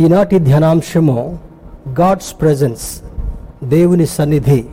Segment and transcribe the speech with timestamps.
[0.00, 1.38] ఈనాటి ధ్యానాంశము
[2.00, 3.02] God's presence
[3.64, 4.64] దేవుని సన్నిధి.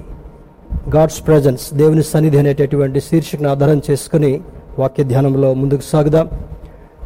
[0.96, 4.42] గాడ్స్ ప్రజెన్స్ దేవుని సన్నిధి అనేటటువంటి శీర్షికను ఆధారం చేసుకుని
[4.80, 6.30] వాక్య ధ్యానంలో ముందుకు సాగుదాం.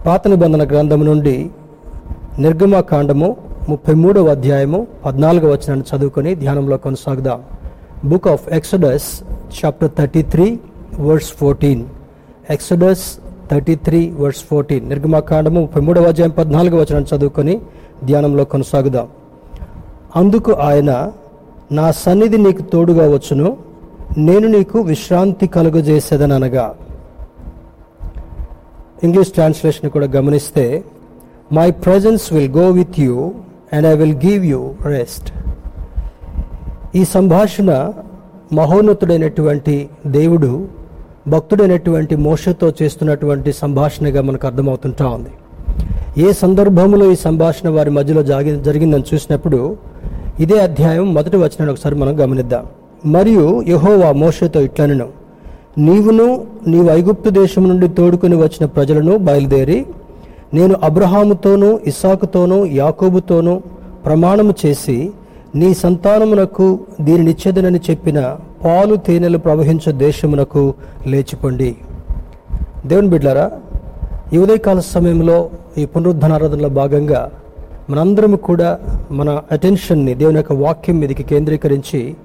[0.06, 1.52] పాత నిబంధన గ్రంథం నుండి
[2.40, 3.38] నిర్గమకాండము
[3.70, 7.44] ముప్పై మూడవ అధ్యాయము పద్నాలుగవ వచనాన్ని చదువుకొని ధ్యానంలో కొనసాగుదాం.
[8.06, 9.24] Book of Exodus
[9.60, 10.60] chapter thirty three
[11.00, 11.86] verse fourteen
[12.50, 13.20] Exodus
[13.52, 14.86] thirty three verse fourteen.
[14.90, 17.56] నిర్గమాకాండము ముప్పై మూడవ అధ్యాయం పద్నాలుగు వచనం చదువుకొని
[18.06, 19.08] ధ్యానంలో కొనసాగుదాం.
[20.16, 20.92] అందుకు ఆయన
[21.72, 23.50] నా సన్నిధి నీకు తోడుగా వచ్చును
[24.18, 26.66] నేను నీకు విశ్రాంతి కలుగజేసేదనగా
[29.04, 30.66] ఇంగ్లీష్ ట్రాన్స్లేషన్ కూడా గమనిస్తే
[31.52, 33.16] my presence will go with you
[33.74, 35.30] and I will give you rest
[36.96, 37.72] ఈ సంభాషణ
[38.54, 39.76] మహోన్నతుడైనటువంటి
[40.08, 40.52] దేవుడు
[41.32, 45.32] భక్తుడైనటువంటి మోషతో చేస్తున్నటువంటి సంభాషణగా మనకు అర్థమవుతుంటా ఉంది.
[46.26, 49.60] ఏ సందర్భంలో ఈ సంభాషణ వారి మధ్యలో జాగి జరిగిందని చూసినప్పుడు
[50.40, 52.66] ఇదే అధ్యాయం మొదటి వచనాన్ని ఒకసారి మనం గమనిద్దాం.
[53.06, 55.08] మరియు యహోవా మోషతో ఇట్లనను
[55.78, 56.28] నీవును
[56.68, 59.86] నీవు ఐగుప్తు దేశం నుండి తోడుకుని వచ్చిన ప్రజలను బయలుదేరి
[60.54, 63.62] నేను అబ్రహాముతోనూ ఇస్సాకుతోనూ యాకోబుతోనూ
[64.06, 64.98] ప్రమాణము చేసి
[65.56, 68.20] నీ సంతానమునకు దీనినిచ్చేదనని చెప్పిన
[68.66, 70.74] పాలు తేనెలు ప్రవహించే దేశమునకు
[71.08, 71.76] లేచిపోండి.
[72.86, 73.52] దేవుని బిడ్లారా
[74.34, 77.32] ఈ ఉదయకాల సమయంలో ఈ పునరుద్ధనారాధనలో భాగంగా
[77.90, 78.80] మనందరం కూడా
[79.12, 82.16] మన అటెన్షన్ని దేవుని యొక్క వాక్యం మీదకి కేంద్రీకరించి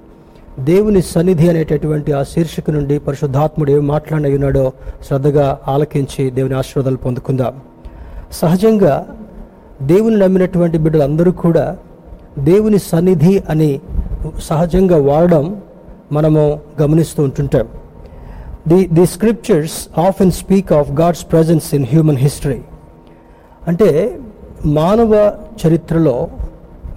[0.59, 4.71] దేవుని సన్నిధి అనేటటువంటి ఆ శీర్షిక నుండి పరిశుద్ధాత్ముడు ఏమి మాట్లాడి ఉన్నాడో
[5.07, 7.53] శ్రద్ధగా ఆలకించి దేవుని ఆశీర్వాదాలు పొందుకుందాం.
[8.31, 9.07] సహజంగా
[9.81, 11.77] దేవుని నమ్మినటువంటి బిడ్డలందరూ కూడా
[12.39, 13.81] దేవుని సన్నిధి అని
[14.43, 15.61] సహజంగా వాడడం
[16.11, 17.67] మనము గమనిస్తూ ఉంటుంటాం.
[18.67, 22.61] The the scriptures of and speak of God's presence in human history
[23.67, 24.19] అంటే
[24.65, 25.33] మానవ
[25.67, 26.27] చరిత్రలో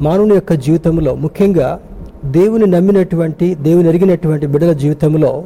[0.00, 1.80] మానవుని యొక్క జీవితంలో ముఖ్యంగా
[2.24, 5.44] దేవుని నమ్మినటువంటి దేవుని ఎరిగినటువంటి బిడ్డల జీవితంలో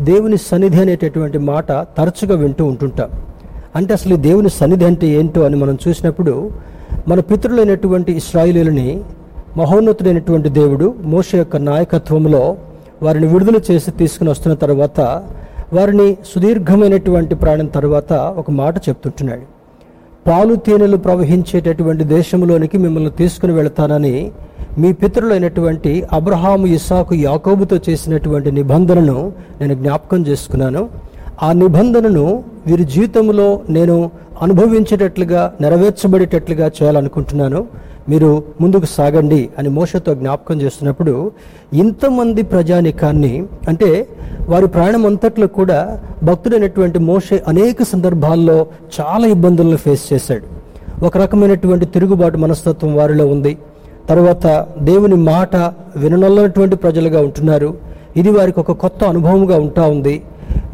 [0.00, 3.10] దేవుని సన్నిధి అనేటటువంటి మాట తరచుగా వింటూ ఉంటుంటాం.
[3.76, 6.50] అంటే అసలు దేవుని సన్నిధి అంటే ఏంటో అని మనం చూసినప్పుడు
[7.08, 9.00] మన పితృలైనటువంటి ఇస్రాయిలీలని
[9.56, 12.56] మహోన్నతుడైనటువంటి దేవుడు మోష యొక్క నాయకత్వంలో
[13.02, 15.00] వారిని విడుదల చేసి తీసుకుని వస్తున్న తర్వాత
[15.72, 19.42] వారిని సుదీర్ఘమైనటువంటి ప్రయాణం తర్వాత ఒక మాట చెప్తుంటున్నాడు.
[20.28, 24.30] పాలు తేనెలు ప్రవహించేటటువంటి దేశంలోనికి మిమ్మల్ని తీసుకుని వెళతానని
[24.78, 30.88] మీ పితరులైనటువంటి అబ్రహాము ఇసాకు యాకోబుతో చేసినటువంటి నిబంధనను నేను జ్ఞాపకం చేసుకున్నాను.
[31.42, 34.10] ఆ నిబంధనను వీరి జీవితంలో నేను
[34.42, 37.66] అనుభవించేటట్లుగా నెరవేర్చబడేటట్లుగా చేయాలనుకుంటున్నాను.
[38.08, 41.32] మీరు ముందుకు సాగండి అని మోసతో జ్ఞాపకం చేస్తున్నప్పుడు
[41.74, 44.08] ఇంతమంది ప్రజానికాన్ని అంటే
[44.48, 48.66] వారి ప్రయాణం అంతట్లో కూడా భక్తుడైనటువంటి మోషే అనేక సందర్భాల్లో
[49.00, 50.58] చాలా ఇబ్బందులను ఫేస్ చేశాడు.
[51.04, 53.58] ఒక రకమైనటువంటి తిరుగుబాటు మనస్తత్వం వారిలో ఉంది.
[54.08, 55.56] తర్వాత దేవుని మాట
[55.96, 57.74] విననల్లనటువంటి ప్రజలుగా ఉంటున్నారు.
[58.16, 60.22] ఇది వారికి ఒక కొత్త అనుభవంగా ఉంటా ఉంది.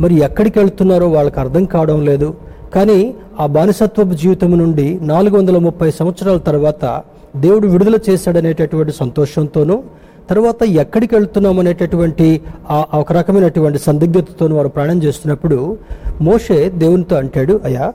[0.01, 2.35] మరి ఎక్కడికి వెళ్తున్నారో వాళ్ళకి అర్థం కావడం లేదు.
[2.75, 7.03] కానీ ఆ బానిసత్వపు జీవితం నుండి నాలుగు వందల ముప్పై సంవత్సరాల తర్వాత
[7.37, 9.83] దేవుడు విడుదల చేశాడనేటటువంటి సంతోషంతోనూ
[10.31, 12.41] తర్వాత ఎక్కడికి వెళ్తున్నాం అనేటటువంటి
[12.71, 15.79] ఆ ఒక రకమైనటువంటి సందిగ్ధతతో వారు ప్రయాణం చేస్తున్నప్పుడు
[16.21, 17.93] మోషే దేవునితో అంటాడు అయ్యా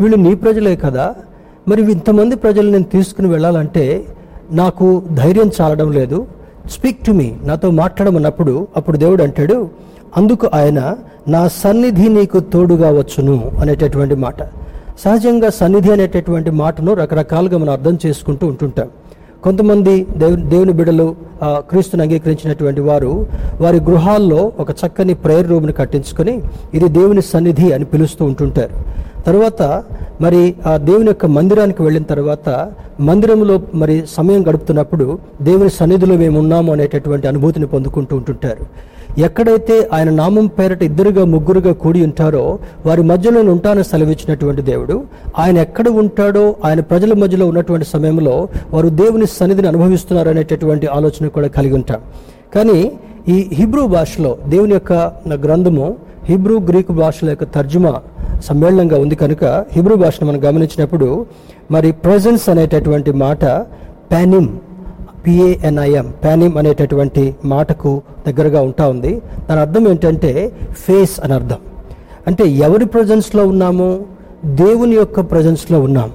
[0.00, 1.14] వీళ్ళు నీ ప్రజలే కదా.
[1.68, 4.04] మరి ఇంతమంది ప్రజలు నేను తీసుకుని వెళ్ళాలంటే
[4.50, 6.26] నాకు ధైర్యం చాలడం లేదు.
[6.70, 7.34] Speak to me.
[7.42, 9.68] నాతో మాట్లాడమన్నప్పుడు అప్పుడు దేవుడు అంటాడు
[10.16, 10.96] అందుకు ఆయన
[11.28, 14.42] నా సన్నిధి నీకు తోడుగా వచ్చును అనేటటువంటి మాట.
[15.04, 18.88] సహజంగా సన్నిధి అనేటటువంటి మాటను రకరకాలుగా మనం అర్థం చేసుకుంటూ ఉంటుంటాం.
[19.44, 21.04] కొంతమంది దేవు దేవుని బిడలు
[21.44, 23.12] క్రీస్తుని అంగీకరించినటువంటి వారు
[23.60, 26.34] వారి గృహాల్లో ఒక చక్కని ప్రేయర్ రూమ్ని కట్టించుకొని
[26.74, 28.74] ఇది దేవుని సన్నిధి అని పిలుస్తూ ఉంటుంటారు.
[29.26, 29.62] తర్వాత
[30.20, 32.48] మరి ఆ దేవుని యొక్క మందిరానికి వెళ్ళిన తర్వాత
[33.00, 38.64] మందిరంలో మరి సమయం గడుపుతున్నప్పుడు దేవుని సన్నిధిలో మేము ఉన్నాము అనేటటువంటి అనుభూతిని పొందుకుంటూ ఉంటుంటారు.
[39.18, 42.42] ఎక్కడైతే ఆయన నామం పేరట ఇద్దరుగా ముగ్గురుగా కూడి ఉంటారో
[42.86, 44.96] వారి మధ్యలో ఉంటానని సెలవిచ్చినటువంటి దేవుడు
[45.38, 48.34] ఆయన ఎక్కడ ఉంటాడో ఆయన ప్రజల మధ్యలో ఉన్నటువంటి సమయంలో
[48.72, 52.00] వారు దేవుని సన్నిధిని అనుభవిస్తున్నారు అనేటటువంటి ఆలోచన కూడా కలిగి ఉంటాం.
[52.54, 52.78] కానీ
[53.28, 54.92] ఈ హిబ్రూ భాషలో దేవుని యొక్క
[55.44, 55.88] గ్రంథము
[56.24, 57.92] హిబ్రూ గ్రీకు భాషల యొక్క తర్జుమా
[58.46, 61.08] సమ్మేళనంగా ఉంది కనుక హిబ్రూ భాషను మనం గమనించినప్పుడు
[61.70, 63.44] మరి ప్రజెన్స్ అనేటటువంటి మాట
[64.12, 64.48] పానిమ్
[65.26, 69.22] పిఏఎన్ఐఎం పానిమ్ అనేటటువంటి మాటకు దగ్గరగా ఉంటా ఉంది.
[69.48, 71.56] దాని అర్థం ఏంటంటే ఫేస్ అని అర్థం.
[72.26, 74.04] అంటే ఎవరి ప్రజెన్స్లో ఉన్నాము?
[74.44, 76.12] దేవుని యొక్క ప్రజెన్స్లో ఉన్నాం.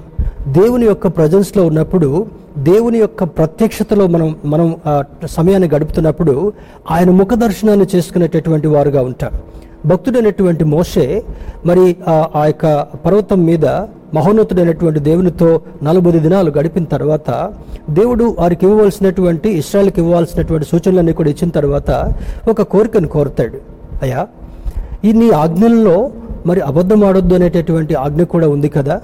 [0.48, 2.26] దేవుని యొక్క ప్రజెన్స్లో ఉన్నప్పుడు
[2.58, 4.76] దేవుని యొక్క ప్రత్యక్షతలో మనం మనం
[5.26, 6.52] సమయాన్ని గడుపుతున్నప్పుడు
[6.90, 9.30] ఆయన ముఖ దర్శనాన్ని చేసుకునేటటువంటి వారుగా ఉంటాం
[9.86, 11.22] భక్తుడైనటువంటి మోషే
[11.66, 13.64] మరి ఆ యొక్క పర్వతం మీద
[14.14, 17.30] మహోన్నతుడైనటువంటి దేవునితో నలభై దినాలు గడిపిన తర్వాత
[17.90, 21.90] దేవుడు వారికి ఇవ్వవలసినటువంటి ఇస్రాయల్కి ఇవ్వాల్సినటువంటి సూచనలన్నీ కూడా ఇచ్చిన తర్వాత
[22.48, 23.58] ఒక కోరికను కోరుతాడు.
[24.02, 24.26] అయ్యా
[25.04, 26.10] ఈ నీ ఆజ్ఞల్లో
[26.46, 29.00] మరి అబద్ధం ఆడొద్దు అనేటటువంటి ఆజ్ఞ కూడా ఉంది కదా.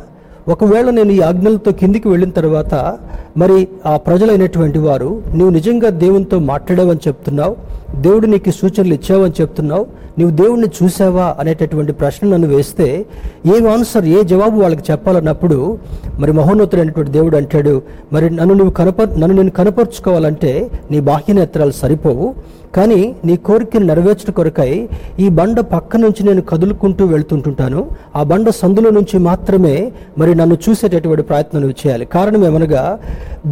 [0.49, 2.75] ఒకవేళ నేను ఈ ఆజ్ఞలతో కిందికి వెళ్ళిన తర్వాత
[3.37, 3.57] మరి
[3.87, 7.55] ఆ ప్రజలైనటువంటి వారు నీవు నిజంగా దేవునితో మాట్లాడావని చెప్తున్నావు
[8.01, 9.85] దేవుడు నీకు సూచనలు ఇచ్చావని చెప్తున్నావు
[10.19, 11.27] నీవు దేవుణ్ణి చూసావా?
[11.41, 12.87] అనేటటువంటి ప్రశ్న నన్ను వేస్తే
[13.55, 15.59] ఏం ఆన్సర్ ఏ జవాబు వాళ్ళకి చెప్పాలన్నప్పుడు
[16.19, 17.75] మరి మహోన్నతుడైనటువంటి దేవుడు అంటాడు
[18.13, 20.53] మరి నన్ను నువ్వు కనప నన్ను నేను కనపరుచుకోవాలంటే
[20.91, 22.27] నీ బాహ్య నేత్రాలు సరిపోవు
[22.75, 24.73] కానీ నీ కోరికను నెరవేర్చడం కొరకై
[25.19, 27.81] ఈ బండ పక్క నుంచి నేను కదులుకుంటూ వెళ్తుంటుంటాను
[28.17, 29.75] ఆ బండ సందులో నుంచి మాత్రమే
[30.19, 32.05] మరి నన్ను చూసేటటువంటి ప్రయత్నం నువ్వు చేయాలి.
[32.09, 32.83] కారణం ఏమనగా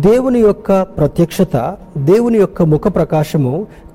[0.02, 1.56] దేవుని యొక్క ప్రత్యక్షత
[2.06, 3.52] దేవుని యొక్క ముఖ ప్రకాశము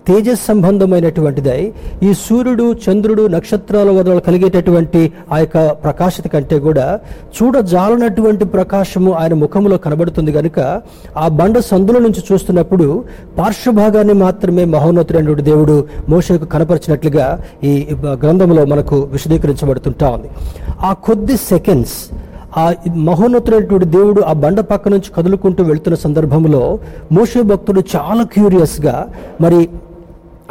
[0.08, 1.60] తేజస్ సంబంధమైనటువంటిదై
[2.04, 6.88] ఈ సూర్యుడు చంద్రుడు నక్షత్రాల వల్ల కలిగేటటువంటి ఆ యొక్క ప్రకాశత కంటే కూడా
[7.38, 10.60] చూడజాలనటువంటి ప్రకాశము ఆయన ముఖములో కనబడుతుంది కనుక
[11.18, 12.88] ఆ బండ సందుల నుంచి చూస్తున్నప్పుడు
[13.38, 15.76] పార్శ్వభాగాన్ని మాత్రమే మహోన్నతుడైనటువంటి దేవుడు
[16.10, 17.28] మోషకు కనపరిచినట్లుగా
[17.64, 17.74] ఈ
[18.22, 20.30] గ్రంథంలో మనకు విశదీకరించబడుతుంటా ఉంది.
[20.82, 21.98] ఆ కొద్ది సెకండ్స్
[22.58, 22.66] ఆ
[23.06, 26.62] మహోన్నతుడైనటువంటి దేవుడు ఆ బండ పక్క నుంచి కదులుకుంటూ వెళ్తున్న సందర్భంలో
[27.12, 28.96] మోషే భక్తుడు చాలా క్యూరియస్గా
[29.42, 29.60] మరి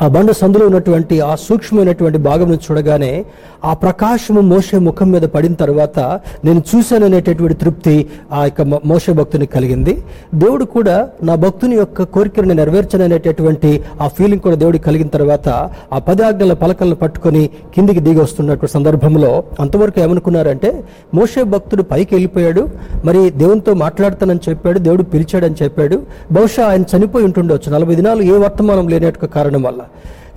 [0.00, 3.25] ఆ బండ సందులో ఉన్నటువంటి ఆ సూక్ష్మమైనటువంటి భాగం చూడగానే
[3.65, 5.99] ఆ ప్రకాశము మోసే ముఖం మీద పడిన తర్వాత
[6.44, 10.03] నేను చూశాననేటటువంటి తృప్తి ఆ యొక్క మో- భక్తుని కలిగింది.
[10.35, 15.49] దేవుడు కూడా నా భక్తుని యొక్క కోరికను నెరవేర్చననేటటువంటి ఆ ఫీలింగ్ కూడా దేవుడికి కలిగిన తర్వాత
[15.93, 20.85] ఆ పదాజ్ఞల పలకలను పట్టుకొని కిందికి దిగి వస్తున్నటువంటి సందర్భంలో అంతవరకు ఏమనుకున్నారంటే
[21.15, 22.69] మోసే భక్తుడు పైకి వెళ్ళిపోయాడు
[23.05, 26.03] మరి దేవునితో మాట్లాడతానని చెప్పాడు దేవుడు పిలిచాడని చెప్పాడు
[26.33, 27.73] బహుశా ఆయన చనిపోయి ఉంటుండొచ్చు.
[27.73, 29.83] నలభై దినాలు ఏ వర్తమానం లేనట్టు కారణం వల్ల.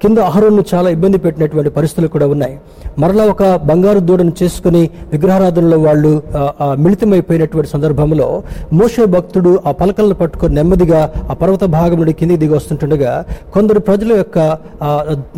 [0.02, 2.56] కింద అహరోన్ను చాలా ఇబ్బంది పెట్టినటువంటి పరిస్థితులు కూడా ఉన్నాయి.
[2.98, 4.81] మరలా ఒక బంగారు దూడను చేసుకుని
[5.13, 8.28] విగ్రహారాధనలో వాళ్ళు ఆ, మిళితమైపోయినటువంటి సందర్భంలో
[8.74, 11.00] మోషే భక్తుడు ఆ పలకలను పట్టుకొని నెమ్మదిగా
[11.30, 13.13] ఆ పర్వత భాగం నుండి కిందికి దిగి వస్తుంటుండగా
[13.54, 14.38] కొందరు ప్రజల యొక్క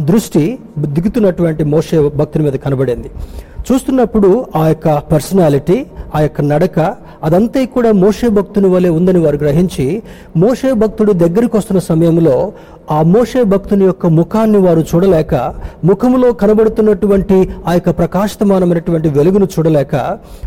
[0.09, 0.43] దృష్టి
[0.95, 3.09] దిగుతున్నటువంటి మోషే భక్తుని మీద కనబడింది.
[3.67, 5.77] చూస్తున్నప్పుడు ఆ యొక్క పర్సనాలిటీ
[6.15, 6.79] ఆ యొక్క నడక
[7.23, 9.85] అదంతా కూడా మోషే భక్తుని వలె ఉందని వారు గ్రహించి
[10.37, 12.35] మోషే భక్తుడు దగ్గరికి వస్తున్న సమయంలో
[12.89, 15.33] ఆ మోషే భక్తుని యొక్క ముఖాన్ని వారు చూడలేక
[15.85, 17.37] ముఖములో కనబడుతున్నటువంటి
[17.67, 19.95] ఆ యొక్క ప్రకాశమానమైనటువంటి వెలుగును చూడలేక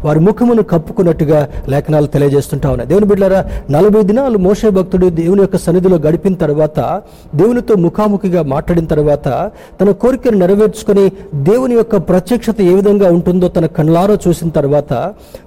[0.05, 2.89] వారి ముఖమును కప్పుకున్నట్టుగా లేఖనాలు తెలియజేస్తుంటా ఉన్నాయి.
[2.89, 3.41] దేవుని బిడ్డారా
[3.71, 6.79] నలభై దినాలు మోషే భక్తుడు దేవుని యొక్క సన్నిధిలో గడిపిన తర్వాత
[7.35, 9.27] దేవునితో ముఖాముఖిగా మాట్లాడిన తర్వాత
[9.81, 11.05] తన కోరికను నెరవేర్చుకొని
[11.45, 14.93] దేవుని యొక్క ప్రత్యక్షత ఏ విధంగా ఉంటుందో తన కళ్ళారో చూసిన తర్వాత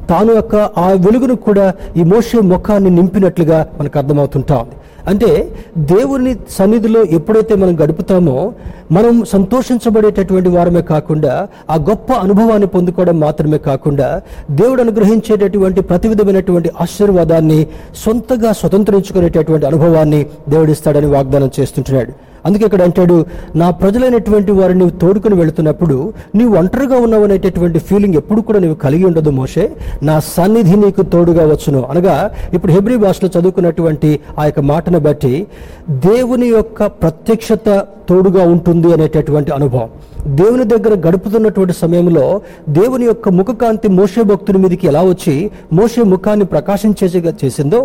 [0.09, 4.75] తాను యొక్క ఆ వెలుగును కూడా ఈ మోషే ముఖాన్ని నింపినట్లుగా మనకు అర్థమవుతుంటా ఉంది.
[5.07, 8.53] అంటే దేవుని సన్నిధిలో ఎప్పుడైతే మనం గడుపుతామో
[8.91, 14.21] మనం సంతోషించబడేటటువంటి వారమే కాకుండా ఆ గొప్ప అనుభవాన్ని పొందుకోవడం మాత్రమే కాకుండా
[14.51, 17.67] దేవుడు అనుగ్రహించేటటువంటి ప్రతి విధమైనటువంటి ఆశీర్వాదాన్ని
[18.05, 22.33] సొంతగా స్వతంత్రించుకునేటటువంటి అనుభవాన్ని దేవుడిస్తాడని వాగ్దానం చేస్తుంటున్నాడు.
[22.45, 28.41] అందుకే ఇక్కడ అంటాడు నా ప్రజలైనటువంటి వారిని నువ్వు తోడుకుని వెళుతున్నప్పుడు నీవు ఒంటరిగా ఉన్నావు అనేటటువంటి ఫీలింగ్ ఎప్పుడు
[28.41, 29.71] కూడా నీవు కలిగి ఉండదు మోషే.
[30.04, 31.84] నా సన్నిధి నీకు తోడుగా వచ్చును.
[31.84, 35.48] అనగా ఇప్పుడు హెబ్రి భాషలో చదువుకున్నటువంటి ఆ యొక్క మాటను బట్టి
[35.90, 39.90] దేవుని యొక్క ప్రత్యక్షత తోడుగా ఉంటుంది అనేటటువంటి అనుభవం.
[40.38, 42.25] దేవుని దగ్గర గడుపుతున్నటువంటి సమయంలో
[42.70, 45.34] దేవుని యొక్క ముఖకాంతి మోషే భక్తుని మీదకి ఎలా వచ్చి
[45.72, 47.81] మోషే ముఖాన్ని ప్రకాశించేగా చేసిందో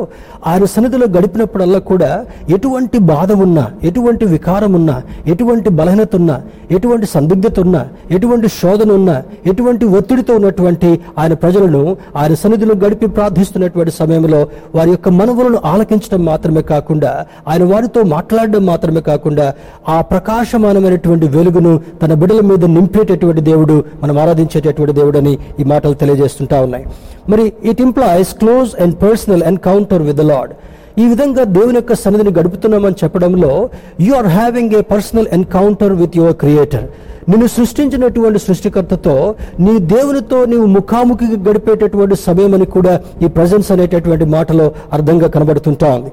[0.46, 2.10] ఆయన సన్నిధిలో గడిపినప్పుడల్లా కూడా
[2.48, 6.36] ఎటువంటి బాధ ఉన్నా ఎటువంటి వికారం ఉన్నా ఎటువంటి బలహీనత ఉన్నా
[6.70, 9.16] ఎటువంటి సందిగ్ధత ఉన్నా ఎటువంటి శోధన ఉన్నా
[9.46, 11.82] ఎటువంటి ఒత్తిడితో ఉన్నటువంటి ఆయన ప్రజలను
[12.16, 14.40] ఆయన సన్నిధిలో గడిపి ప్రార్థిస్తున్నటువంటి సమయంలో
[14.74, 17.12] వారి యొక్క మనవులను ఆలకించడం మాత్రమే కాకుండా
[17.48, 19.48] ఆయన వారితో మాట్లాడడం మాత్రమే కాకుండా
[19.88, 26.56] ఆ ప్రకాశమానమైనటువంటి వెలుగును తన బిడ్డల మీద నింపేటటువంటి దేవుడు మనం ఆరాధించేటటువంటి దేవుడు అని ఈ మాటలు తెలియజేస్తుంటా
[26.66, 26.84] ఉన్నాయి.
[27.28, 30.52] మరి it implies close and personal encounter with the Lord
[31.02, 33.52] ఈ విధంగా దేవుని యొక్క సన్నిధిని గడుపుతున్నామని చెప్పడంలో
[34.00, 36.86] you are having a personal encounter with your creator
[37.30, 39.16] నిన్ను సృష్టించినటువంటి సృష్టికర్తతో
[39.60, 42.94] నీ దేవునితో నీవు ముఖాముఖిగా గడిపేటటువంటి సమయం అని కూడా
[43.24, 46.12] ఈ ప్రజెన్స్ అనేటటువంటి మాటలో అర్థంగా కనబడుతుంటా ఉంది.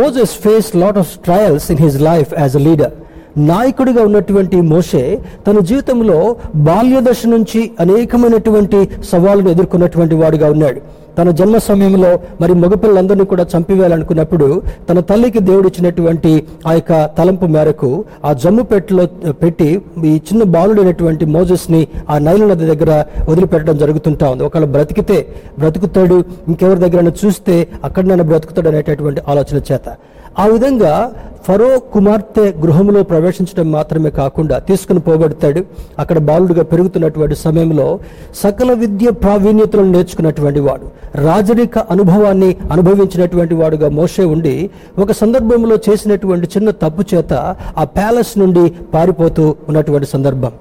[0.00, 2.92] Moses face lot of trials in his life as a leader
[3.38, 11.02] నాయకుడిగా ఉన్నటువంటి మోషే తన జీవితంలో బాల్యదశ నుంచి అనేకమైనటువంటి సవాళ్ళను ఎదుర్కొన్నటువంటి వాడుగా ఉన్నాడు.
[11.18, 18.04] తన జన్మ సమయంలో మరి మగపిల్లలందరినీ కూడా చంపివేయాలనుకున్నప్పుడు తన తల్లికి దేవుడు ఇచ్చినటువంటి ఆ యొక్క తలంపు మేరకు
[18.24, 24.44] ఆ జమ్ము పెట్టెలో పెట్టి ఈ చిన్న బాలుడైనటువంటి మోజెస్ని ఆ నైలు నది దగ్గర వదిలిపెట్టడం జరుగుతుంటా ఉంది.
[24.44, 25.26] ఒకవేళ బ్రతికితే
[25.58, 29.96] బ్రతుకుతాడు ఇంకెవరి దగ్గర చూస్తే అక్కడ నన్ను బ్రతుకుతాడు అనేటటువంటి ఆలోచన చేత.
[30.38, 30.94] ఆ విధంగా
[31.46, 35.60] ఫరో కుమార్తె గృహంలో ప్రవేశించడం మాత్రమే కాకుండా తీసుకుని పోబడతాడు
[35.98, 37.86] అక్కడ బాలుడుగా పెరుగుతున్నటువంటి సమయంలో
[38.42, 44.54] సకల విద్య ప్రావీణ్యతలను నేర్చుకున్నటువంటి వాడు రాజరిక అనుభవాన్ని అనుభవించినటువంటి వాడుగా మోసే ఉండి
[44.98, 47.32] ఒక సందర్భంలో చేసినటువంటి చిన్న తప్పు చేత
[47.78, 50.52] ఆ ప్యాలెస్ నుండి పారిపోతూ ఉన్నటువంటి సందర్భం.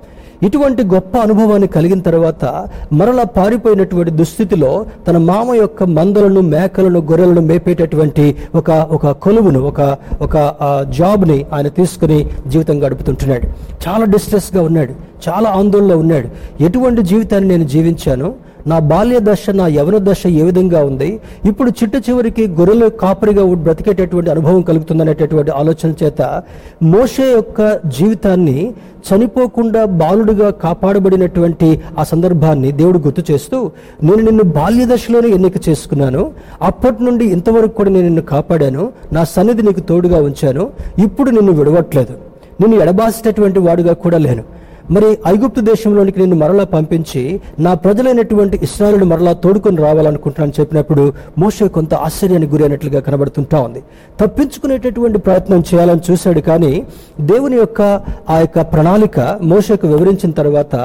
[0.43, 8.36] ఇటువంటి గొప్ప అనుభవాన్ని కలిగిన తర్వాత మరలా పారిపోయినటువంటి దుస్థితిలో తన మామ యొక్క మందలను మేకలను గొర్రెలను మేపేటటువంటి
[8.55, 10.55] ఒక ఒక కొలువును ఒక ఒక
[10.89, 13.48] జాబ్ని ఆయన తీసుకుని జీవితం గడుపుతుంటున్నాడు.
[13.89, 14.93] చాలా డిస్ట్రెస్గా ఉన్నాడు.
[15.29, 16.27] చాలా ఆందోళనలో ఉన్నాడు.
[16.63, 18.33] ఎటువంటి జీవితాన్ని నేను జీవించాను?
[18.68, 21.20] నా బాల్య దశ నా యవన దశ ఏ విధంగా ఉంది?
[21.46, 26.44] ఇప్పుడు చిట్ట చివరికి గొర్రెలు కాపరిగా బ్రతికేటటువంటి అనుభవం కలుగుతుందనేటటువంటి ఆలోచన చేత
[26.84, 33.72] మోషే యొక్క జీవితాన్ని చనిపోకుండా బాలుడుగా కాపాడబడినటువంటి ఆ సందర్భాన్ని దేవుడు గుర్తు చేస్తూ
[34.03, 36.32] నేను నిన్ను బాల్య దశలోనే ఎన్నిక చేసుకున్నాను.
[36.62, 38.91] అప్పటి నుండి ఇంతవరకు కూడా నేను నిన్ను కాపాడాను.
[39.13, 40.70] నా సన్నిధి నీకు తోడుగా ఉంచాను.
[41.03, 42.13] ఇప్పుడు నిన్ను విడవట్లేదు
[42.62, 44.61] నిన్ను ఎడబాసేటటువంటి వాడుగా కూడా లేను.
[44.91, 47.21] మరి ఐగుప్తు దేశంలోనికి నిన్ను మరలా పంపించి
[47.60, 53.81] నా ప్రజలైనటువంటి ఇస్రాయలును మరలా తోడుకొని రావాలనుకుంటున్నాను చెప్పినప్పుడు మోసే కొంత ఆశ్చర్యానికి గురైనట్లుగా కనబడుతుంటా ఉంది.
[54.21, 56.74] తప్పించుకునేటటువంటి ప్రయత్నం చేయాలని చూశాడు కానీ
[57.21, 57.81] దేవుని యొక్క
[58.29, 60.75] ఆ యొక్క ప్రణాళిక మోషకు వివరించిన తర్వాత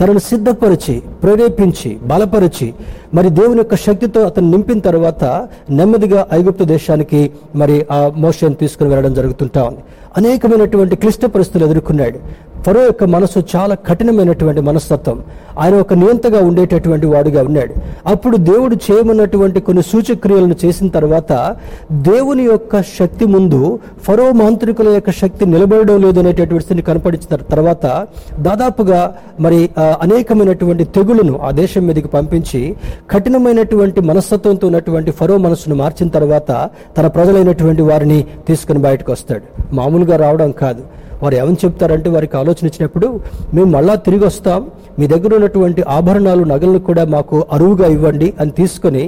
[0.00, 2.74] తనను సిద్ధపరిచి ప్రేరేపించి బలపరిచి
[3.14, 5.24] మరి దేవుని యొక్క శక్తితో అతను నింపిన తర్వాత
[5.70, 9.82] నెమ్మదిగా ఐగుప్తు దేశానికి మరి ఆ మోషన్ తీసుకుని వెళ్ళడం జరుగుతుంటా ఉంది.
[10.16, 12.18] అనేకమైనటువంటి క్లిష్ట పరిస్థితులు ఎదుర్కొన్నాడు.
[12.66, 15.18] ఫరో యొక్క మనసు చాలా కఠినమైనటువంటి మనస్తత్వం.
[15.58, 17.74] ఆయన ఒక నియంతగా ఉండేటటువంటి వాడుగా ఉన్నాడు.
[18.06, 21.56] అప్పుడు దేవుడు చేయమన్నటువంటి కొన్ని సూచక్రియలను చేసిన తర్వాత
[21.92, 28.06] దేవుని యొక్క శక్తి ముందు ఫరో మాంత్రికుల యొక్క శక్తి నిలబడడం లేదు అనేటటువంటి స్థితిని కనపడించిన తర్వాత
[28.40, 32.76] దాదాపుగా మరి అనేకమైనటువంటి తెగులను ఆ దేశం మీదకి పంపించి
[33.10, 39.74] కఠినమైనటువంటి మనస్తత్వంతో ఉన్నటువంటి ఫరో మనసును మార్చిన తర్వాత తన ప్రజలైనటువంటి వారిని తీసుకుని బయటకు వస్తాడు.
[39.74, 41.03] మామూలుగా రావడం కాదు.
[41.24, 43.08] వారు ఏమని చెప్తారంటే వారికి ఆలోచన ఇచ్చినప్పుడు
[43.54, 44.60] మేము మళ్ళా తిరిగి వస్తాం.
[44.98, 49.04] మీ దగ్గర ఉన్నటువంటి ఆభరణాలు నగలను కూడా మాకు అరువుగా ఇవ్వండి అని తీసుకొని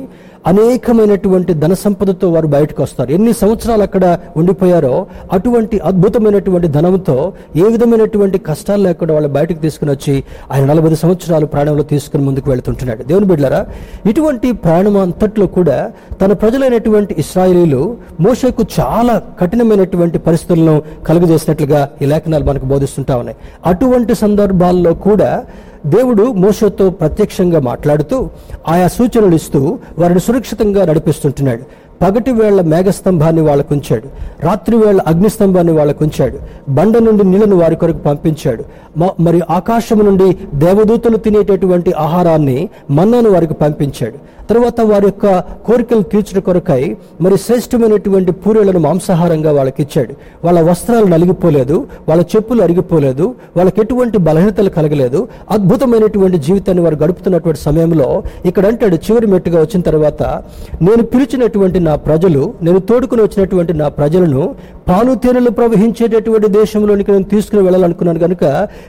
[0.47, 3.13] అనేకమైనటువంటి ధన సంపదతో వారు బయటకు వస్తారు.
[3.13, 10.25] ఎన్ని సంవత్సరాలు అక్కడ ఉండిపోయారో అటువంటి అద్భుతమైనటువంటి ధనంతో ఏ విధమైనటువంటి కష్టాలు లేకుండా వాళ్ళు బయటకు తీసుకుని వచ్చి
[10.53, 13.03] ఆయన నలభై సంవత్సరాలు ప్రాణంలో తీసుకుని ముందుకు వెళ్తుంటున్నాడు.
[13.03, 13.67] దేవుని బిడ్డరా
[14.07, 22.65] ఇటువంటి ప్రాణం అంతట్లో కూడా తన ప్రజలైనటువంటి ఇస్రాయలీలు మోషకు చాలా కఠినమైనటువంటి పరిస్థితులను కలుగజేసినట్లుగా ఈ లేఖనాలు మనకు
[22.65, 23.37] బోధిస్తుంటా ఉన్నాయి.
[23.67, 25.45] అటువంటి సందర్భాల్లో కూడా
[25.87, 28.29] దేవుడు మోసతో ప్రత్యక్షంగా మాట్లాడుతూ
[28.69, 31.63] ఆయా సూచనలు ఇస్తూ వారిని సురక్షితంగా నడిపిస్తుంటున్నాడు.
[32.03, 34.09] పగటి వేళ మేఘస్తంభాన్ని వాళ్ళకు ఉంచాడు
[34.47, 36.39] రాత్రి వేళ అగ్నిస్తంభాన్ని వాళ్ళకు ఉంచాడు
[36.69, 38.65] బండ నుండి నీళ్ళను వారి కొరకు పంపించాడు.
[38.99, 44.15] మ- మరి ఆకాశం నుండి దేవదూతలు తినేటటువంటి ఆహారాన్ని మన్నాను వారికి పంపించాడు.
[44.51, 45.27] తర్వాత వారి యొక్క
[45.67, 46.83] కోరికలు తీర్చడం కొరకై
[47.21, 50.13] మరి శ్రేష్టమైనటువంటి పూరేలను మాంసాహారంగా వాళ్ళకి ఇచ్చాడు.
[50.45, 51.77] వాళ్ళ వస్త్రాలు నలిగిపోలేదు
[52.09, 53.27] వాళ్ళ చెప్పులు అరిగిపోలేదు
[53.57, 55.21] వాళ్ళకి ఎటువంటి బలహీనతలు కలగలేదు.
[55.51, 58.09] అద్భుతమైనటువంటి జీవితాన్ని వారు గడుపుతున్నటువంటి సమయంలో
[58.47, 60.23] ఇక్కడ అంటాడు చివరి మెట్టుగా వచ్చిన తర్వాత
[60.87, 64.43] నేను పిలిచినటువంటి నా ప్రజలు నేను తోడుకుని వచ్చినటువంటి నా ప్రజలను
[64.89, 68.45] పాలు తేనెలు ప్రవహించేటటువంటి దేశంలోనికి నేను తీసుకుని వెళ్ళాలనుకున్నాను కనుక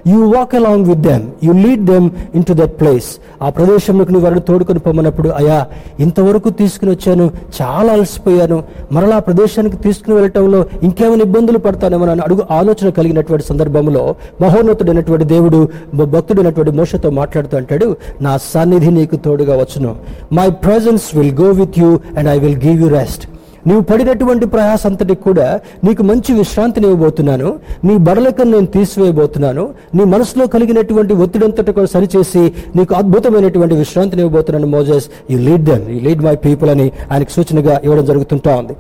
[0.08, 4.26] you walk along with them you lead them in to that place ఆ ప్రదేశంలోకి నువ్వు
[4.26, 5.66] వారిని తోడుకొని పొమ్మన్నప్పుడు అయా
[6.00, 8.64] ఇంతవరకు తీసుకుని వచ్చాను చాలా అలసిపోయాను.
[8.92, 15.70] మరలా ఆ ప్రదేశానికి తీసుకుని వెళ్ళటంలో ఇంకేమైనా ఇబ్బందులు పడతానేమో అని అడుగు ఆలోచన కలిగినటువంటి సందర్భంలో మహోన్నతుడైనటువంటి దేవుడు
[15.94, 19.96] భక్తుడైనటువంటి మోషతో మాట్లాడుతూ అంటాడు నా సన్నిధి నీకు తోడుగా వచ్చును.
[20.34, 23.26] My presence will go with you and I will give you rest
[23.68, 25.48] నీవు పడినటువంటి ప్రయాస అంతటికి కూడా
[25.86, 27.50] నీకు మంచి విశ్రాంతిని ఇవ్వబోతున్నాను.
[27.88, 29.64] నీ బడలకను నేను తీసివేయబోతున్నాను.
[29.96, 32.44] నీ మనసులో కలిగినటువంటి ఒత్తిడంతటి కూడా సరిచేసి
[32.76, 35.08] నీకు అద్భుతమైనటువంటి విశ్రాంతిని ఇవ్వబోతున్నాను Moses.
[35.32, 38.76] You lead them you lead my people అని ఆయనకు సూచనగా ఇవ్వడం జరుగుతుంటా ఉంది.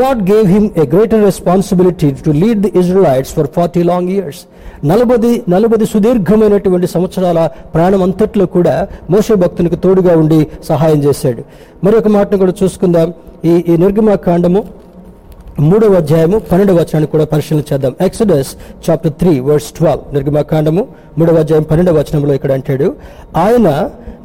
[0.00, 4.40] God gave him a greater responsibility to lead the Israelites for forty long years
[4.90, 7.40] నలభై నలభై సుదీర్ఘమైనటువంటి సంవత్సరాల
[7.74, 8.74] ప్రాణం అంతట్లో కూడా
[9.10, 11.42] మోసే భక్తునికి తోడుగా ఉండి సహాయం చేశాడు.
[11.84, 13.10] మరి ఒక మాటను కూడా చూసుకుందాం.
[13.50, 14.60] ఈ ఈ నిర్గమాకాండము
[15.68, 17.92] మూడవ అధ్యాయము పన్నెండవ వచనాన్ని కూడా పరిశీలన చేద్దాం.
[18.06, 18.50] Exodus
[18.84, 20.82] chapter three verse twelve నిర్గమాకాండము
[21.18, 22.88] మూడవ అధ్యాయం పన్నెండవ వచనంలో ఇక్కడ అంటాడు
[23.44, 23.68] ఆయన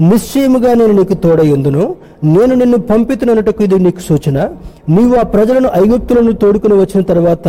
[0.10, 1.84] నిశ్చయముగా నేను నీకు తోడయ్యుందును
[2.36, 4.38] నేను నిన్ను పంపితున్నటకు ఇది నీకు సూచన.
[4.96, 7.48] నీవు ఆ ప్రజలను ఐగుప్తులను తోడుకుని వచ్చిన తర్వాత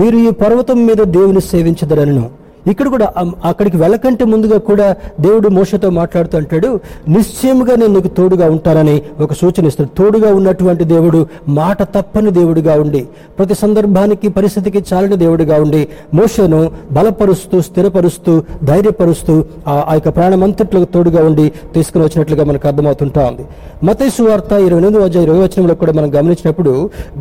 [0.00, 2.26] మీరు ఈ పర్వతం మీద దేవుని సేవించదరను
[2.66, 3.06] ఇక్కడ కూడా
[3.44, 4.86] అక్కడికి వెళ్ళకంటే ముందుగా కూడా
[5.20, 6.70] దేవుడు మోసతో మాట్లాడుతూ అంటాడు
[7.08, 9.90] నిశ్చయముగా నేను నీకు తోడుగా ఉంటానని ఒక సూచన ఇస్తాడు.
[9.98, 13.02] తోడుగా ఉన్నటువంటి దేవుడు మాట తప్పని దేవుడిగా ఉండి
[13.38, 15.82] ప్రతి సందర్భానికి పరిస్థితికి చాలని దేవుడిగా ఉండి
[16.14, 16.60] మోసను
[16.92, 19.36] బలపరుస్తూ స్థిరపరుస్తూ ధైర్యపరుస్తూ
[19.68, 23.44] ఆ ఆ యొక్క ప్రాణమంతట్లకు తోడుగా ఉండి తీసుకుని వచ్చినట్లుగా మనకు అర్థమవుతుంటా ఉంది.
[23.84, 26.72] మతైసు వార్త ఇరవై ఎనిమిది అధ్యాయ ఇరవై వచనంలో కూడా మనం గమనించినప్పుడు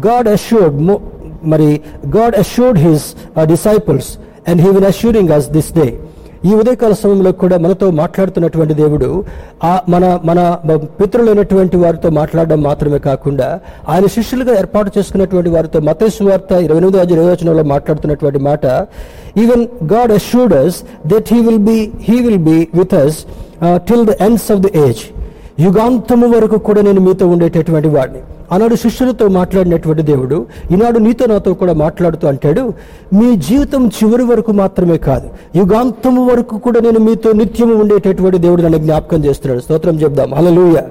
[0.07, 0.77] గాడ్ అష్యూర్డ్
[1.47, 1.67] మరి
[2.17, 3.07] God assured his
[3.49, 4.11] disciples
[4.45, 5.87] and he will assuring us this day
[6.47, 9.07] ఈ ఉదయకాల సమయంలో కూడా మనతో మాట్లాడుతున్నటువంటి దేవుడు
[9.69, 10.39] ఆ మన మన
[10.99, 13.47] పితృలైనటువంటి వారితో మాట్లాడడం మాత్రమే కాకుండా
[13.93, 18.65] ఆయన శిష్యులుగా ఏర్పాటు చేసుకున్నటువంటి వారితో మతేసు వార్త ఇరవై ఎనిమిది అధ్యాయ నిర్వచనంలో మాట్లాడుతున్నటువంటి మాట
[19.43, 20.77] even God assured us
[21.13, 23.17] that he will be he will be with us
[23.89, 25.03] till the ends of the age
[25.65, 28.21] యుగాంతము వరకు కూడా నేను మీతో ఉండేటటువంటి వాడిని.
[28.51, 32.73] ఆనాడు శిష్యులతో మాట్లాడినటువంటి దేవుడు ఈనాడు నీతో నాతో కూడా మాట్లాడుతూ అంటాడు
[33.13, 38.77] మీ జీవితం చివరి వరకు మాత్రమే కాదు యుగాంతము వరకు కూడా నేను మీతో నిత్యము ఉండేటటువంటి దేవుడు నన్ను
[38.77, 39.61] జ్ఞాపకం చేస్తున్నాడు.
[39.61, 40.33] స్తోత్రం చెప్దాం.
[40.33, 40.81] హలలుయ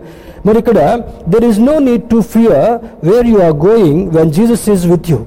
[0.47, 2.71] మరి ఇక్కడ there is no need to fear
[3.07, 5.19] where you are going when Jesus is with you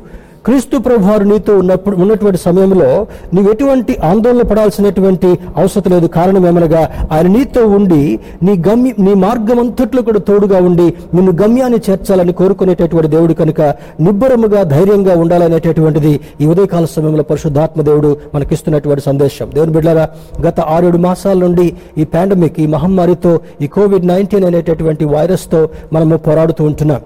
[0.47, 6.07] క్రీస్తు ప్రభువారు నీతో ఉన్నప్పుడు ఉన్నటువంటి సమయంలో నీవు ఎటువంటి ఆందోళన పడాల్సినటువంటి అవసరం లేదు.
[6.07, 11.79] కారణం ఏమనగా ఆయన నీతో ఉండి నీ గమ్య నీ మార్గం అంతట్లో కూడా తోడుగా ఉండి నిన్ను గమ్యాన్ని
[11.89, 13.61] చేర్చాలని కోరుకునేటటువంటి దేవుడు కనుక
[13.99, 19.51] నిబ్బరముగా ధైర్యంగా ఉండాలనేటటువంటిది ఈ ఉదయకాల సమయంలో పరిశుద్ధాత్మ దేవుడు మనకిస్తున్నటువంటి సందేశం.
[19.53, 20.09] దేవుని బిడ్డారా
[20.47, 26.63] గత ఆరేడు మాసాల నుండి ఈ పాండమిక్ ఈ మహమ్మారితో ఈ కోవిడ్ నైన్టీన్ అనేటటువంటి వైరస్తో మనము పోరాడుతూ
[26.63, 27.01] ఉంటున్నాం.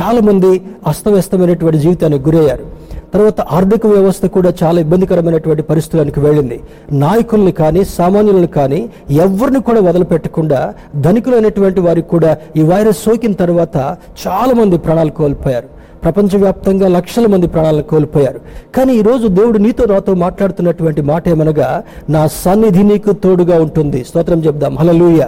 [0.00, 2.77] చాలా మంది అస్తవ్యస్తమైనటువంటి జీవితానికి గురయ్యారు.
[3.14, 6.58] తర్వాత ఆర్థిక వ్యవస్థ కూడా చాలా ఇబ్బందికరమైనటువంటి పరిస్థితులకు వెళ్ళింది.
[7.04, 8.80] నాయకుల్ని కానీ సామాన్యులను కానీ
[9.24, 10.60] ఎవరిని కూడా వదిలిపెట్టకుండా
[11.06, 13.76] ధనికులైనటువంటి వారికి కూడా ఈ వైరస్ సోకిన తర్వాత
[14.24, 15.68] చాలా మంది ప్రాణాలు కోల్పోయారు.
[16.04, 18.40] ప్రపంచవ్యాప్తంగా లక్షల మంది ప్రాణాలను కోల్పోయారు.
[18.76, 21.68] కానీ ఈరోజు దేవుడు నీతో నాతో మాట్లాడుతున్నటువంటి మాట ఏమనగా
[22.16, 24.00] నా సన్నిధి నీకు తోడుగా ఉంటుంది.
[24.08, 24.74] స్తోత్రం చెప్దాం.
[24.80, 25.22] హలలుయ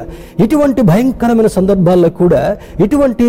[0.45, 2.43] ఇటువంటి భయంకరమైన సందర్భాల్లో కూడా
[2.85, 3.27] ఇటువంటి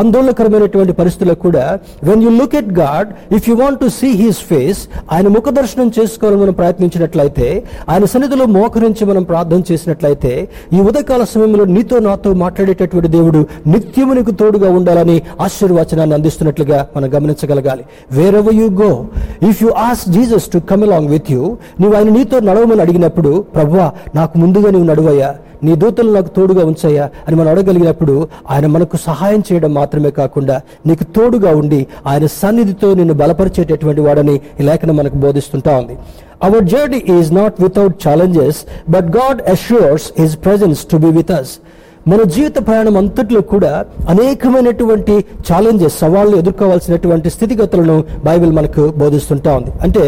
[0.00, 1.64] ఆందోళనకరమైనటువంటి పరిస్థితుల్లో కూడా
[2.08, 4.80] when you look at God if you want to see his face
[5.12, 7.48] ఆయన ముఖ దర్శనం చేసుకోవాలని మనం ప్రయత్నించినట్లయితే
[7.88, 10.32] ఆయన సన్నిధిలో మోకరించి మనం ప్రార్థన చేసినట్లయితే
[10.72, 16.16] ఈ ఉదయకాల సమయంలో నీతో నాతో మాట్లాడేటటువంటి దేవుడు నిత్యము నీకు తోడుగా ఉండాలని ఆశీర్వచనాన్ని
[16.56, 17.84] అందిస్తున్నట్లుగా మనం గమనించగలగాలి.
[18.34, 18.90] Wherever you go
[19.50, 21.42] if you ask Jesus to come along with you
[21.80, 25.30] నువ్వు ఆయన నీతో నడవమని అడిగినప్పుడు ప్రభువా నాకు ముందుగా నువ్వు నడువయ్యా
[25.64, 28.14] నీ దూతలు నాకు తోడుగా ఉంచయ్యా అని మనం అడగలిగినప్పుడు
[28.50, 34.64] ఆయన మనకు సహాయం చేయడం మాత్రమే కాకుండా నీకు తోడుగా ఉండి ఆయన సన్నిధితో నిన్ను బలపరిచేటటువంటి వాడని ఈ
[34.68, 35.94] లేఖనం మనకు బోధిస్తుంటా ఉంది.
[36.42, 41.52] Our journey is not without challenges but God assures his presence to be with us
[42.10, 43.72] మన జీవిత ప్రయాణం అంతట్లో కూడా
[44.12, 45.14] అనేకమైనటువంటి
[45.48, 47.96] ఛాలెంజెస్ సవాళ్ళు ఎదుర్కోవాల్సినటువంటి స్థితిగతులను
[48.28, 49.72] బైబిల్ మనకు బోధిస్తుంటా ఉంది.
[49.86, 50.04] అంటే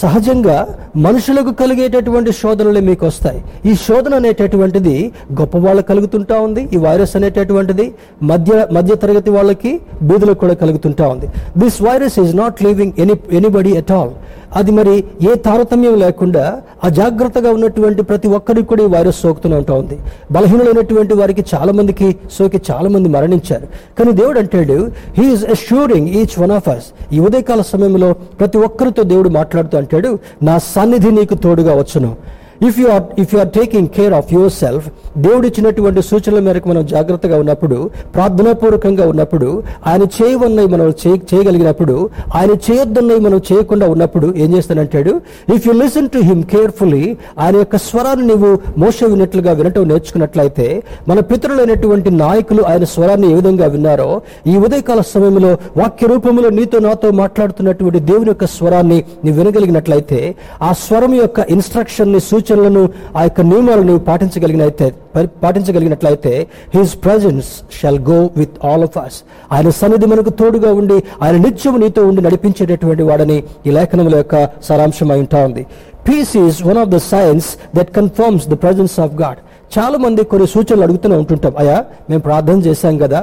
[0.00, 0.56] సహజంగా
[1.04, 3.40] మనుషులకు కలిగేటటువంటి శోధనలు మీకు వస్తాయి.
[3.70, 4.94] ఈ శోధన అనేటటువంటిది
[5.38, 7.86] గొప్ప వాళ్ళకు కలుగుతుంటా ఉంది ఈ వైరస్ అనేటటువంటిది
[8.30, 9.72] మధ్య మధ్య తరగతి వాళ్ళకి
[10.10, 11.28] బీదులకు కూడా కలుగుతుంటా ఉంది.
[11.62, 14.12] This virus is not leaving any anybody at all
[14.56, 19.98] అది మరి ఏ తారతమ్యం లేకుండా అజాగ్రత్తగా ఉన్నటువంటి ప్రతి ఒక్కరికి కూడా ఈ వైరస్ సోకుతూనే ఉంటా ఉంది.
[20.32, 23.66] బలహీనులైనటువంటి వారికి చాలా మందికి సోకి చాలా మంది మరణించారు.
[23.98, 29.28] కానీ దేవుడు అంటాడు he's assuring each one of us ఈ ఉదయకాల సమయంలో ప్రతి ఒక్కరితో దేవుడు
[29.28, 32.39] మాట్లాడుతూ అంటాడు నా సన్నిధి నీకు తోడుగా వచ్చును.
[32.60, 34.86] If you are if you are taking care of yourself
[35.18, 37.76] దేవుడు ఇచ్చినటువంటి సూచనల మేరకు మనం జాగ్రత్తగా ఉన్నప్పుడు
[38.14, 39.48] ప్రార్థనాపూర్వకంగా ఉన్నప్పుడు
[39.86, 41.94] ఆయన చేయవన్నవి మనం చేయ- చేయగలిగినప్పుడు
[42.34, 44.08] ఆయన చేయొద్దన్నవి మనం చేయకుండా ఉన్నప్పుడు
[44.42, 45.12] ఏం చేస్తానంటాడు
[45.54, 47.04] if you listen to him carefully
[47.40, 48.50] ఆయన యొక్క స్వరాన్ని నీవు
[48.82, 50.66] మోస వినట్లుగా వినటం నేర్చుకున్నట్లయితే
[51.08, 51.88] మన పితరులైనటువంటి
[52.20, 54.10] నాయకులు ఆయన స్వరాన్ని ఏ విధంగా విన్నారో
[54.46, 60.20] ఈ ఉదయకాల సమయంలో వాక్య రూపంలో నీతో నాతో మాట్లాడుతున్నటువంటి దేవుని యొక్క స్వరాన్ని నీవు వినగలిగినట్లయితే
[60.62, 62.20] ఆ స్వరం యొక్క ఇన్స్ట్రక్షన్ని
[62.50, 62.82] సూచనలను
[63.16, 64.86] ఆ యొక్క నియమాలను పాటించగలిగినైతే
[65.42, 66.32] పాటించగలిగినట్లయితే
[66.74, 69.18] his presence shall go with all of us
[69.52, 74.36] ఆయన సన్నిధి మనకు తోడుగా ఉండి ఆయన నిత్యం నీతో ఉండి నడిపించేటటువంటి వాడని ఈ లేఖనముల యొక్క
[74.68, 75.62] సారాంశం అయి ఉంటా ఉంది.
[76.08, 79.40] Peace is one of the signs that confirms the presence of God
[79.78, 81.52] చాలా మంది కొన్ని సూచనలు అడుగుతూనే ఉంటుంటాం.
[81.58, 81.76] అయ్యా
[82.10, 83.20] మేము ప్రార్థన చేశాం కదా.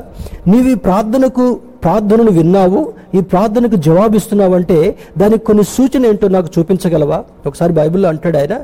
[0.52, 1.46] నీవి ప్రార్థనకు
[1.84, 2.82] ప్రార్థనను విన్నావు
[3.18, 4.78] ఈ ప్రార్థనకు జవాబిస్తున్నావంటే
[5.18, 7.20] దానికి కొన్ని సూచన ఏంటో నాకు చూపించగలవా?
[7.50, 8.56] ఒకసారి బైబిల్లో అంటాడు ఆయన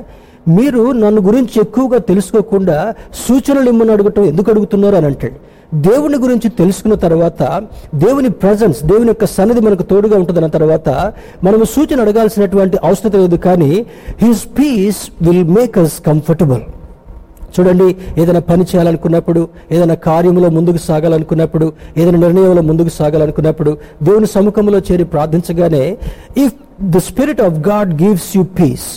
[0.46, 2.78] మీరు నన్ను గురించి ఎక్కువగా తెలుసుకోకుండా
[3.20, 5.36] సూచనలు ఇమ్మని అడగటం ఎందుకు అడుగుతున్నారు అని అంటాడు
[5.84, 7.42] దేవుని గురించి తెలుసుకున్న తర్వాత
[7.94, 10.88] దేవుని ప్రజెన్స్ దేవుని యొక్క సన్నిధి మనకు తోడుగా ఉంటుందన్న తర్వాత
[11.44, 13.70] మనము సూచన అడగాల్సినటువంటి అవసరం లేదు కానీ
[14.20, 16.62] his peace will make us comfortable
[17.54, 25.04] చూడండి ఏదైనా పని చేయాలనుకున్నప్పుడు ఏదైనా కార్యంలో ముందుకు సాగాలనుకున్నప్పుడు ఏదైనా నిర్ణయంలో ముందుకు సాగాలనుకున్నప్పుడు దేవుని సముఖంలో చేరి
[25.04, 25.84] ప్రార్థించగానే
[26.36, 26.56] if
[26.90, 28.88] the spirit of God gives you peace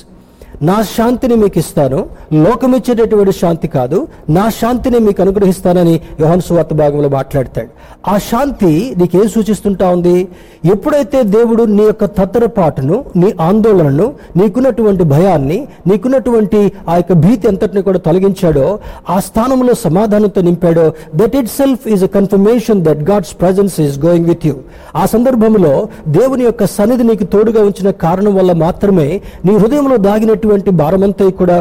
[0.61, 2.05] నా శాంతిని మీకు ఇస్తాను.
[2.33, 4.07] లోకమిచ్చేటటువంటి శాంతి కాదు.
[4.29, 7.67] నా శాంతిని మీకు అనుగ్రహిస్తానని యోహన్ సువార్త భాగంలో మాట్లాడతాడు.
[8.07, 10.27] ఆ శాంతి నీకేం సూచిస్తుంటా ఉంది?
[10.65, 17.99] ఎప్పుడైతే దేవుడు నీ యొక్క తత్తరపాటును నీ ఆందోళనను నీకున్నటువంటి భయాన్ని నీకున్నటువంటి ఆ యొక్క భీతి అంతటిని కూడా
[17.99, 24.25] తొలగించాడో ఆ స్థానంలో సమాధానంతో నింపాడో that itself is a confirmation that God's presence is going
[24.25, 24.55] with you
[24.95, 30.71] ఆ సందర్భంలో దేవుని యొక్క సన్నిధి నీకు తోడుగా ఉంచిన కారణం వల్ల మాత్రమే నీ హృదయంలో దాగినట్టు ఉన్నటువంటి
[30.81, 31.57] భారమంతా కూడా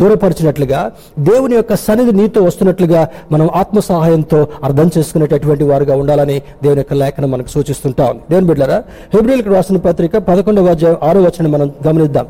[0.00, 0.80] దూరపరిచినట్లుగా
[1.28, 3.00] దేవుని యొక్క సన్నిధి నీతో వస్తున్నట్లుగా
[3.32, 8.78] మనం ఆత్మ సహాయంతో అర్థం చేసుకునేటటువంటి వారుగా ఉండాలని దేవుని యొక్క లేఖనం మనకు సూచిస్తుంటాం దేవుని బిడ్డరా
[9.14, 10.76] హెబ్రిల్కి రాసిన పత్రిక పదకొండవ
[11.08, 12.26] ఆరో వచనం మనం గమనిద్దాం.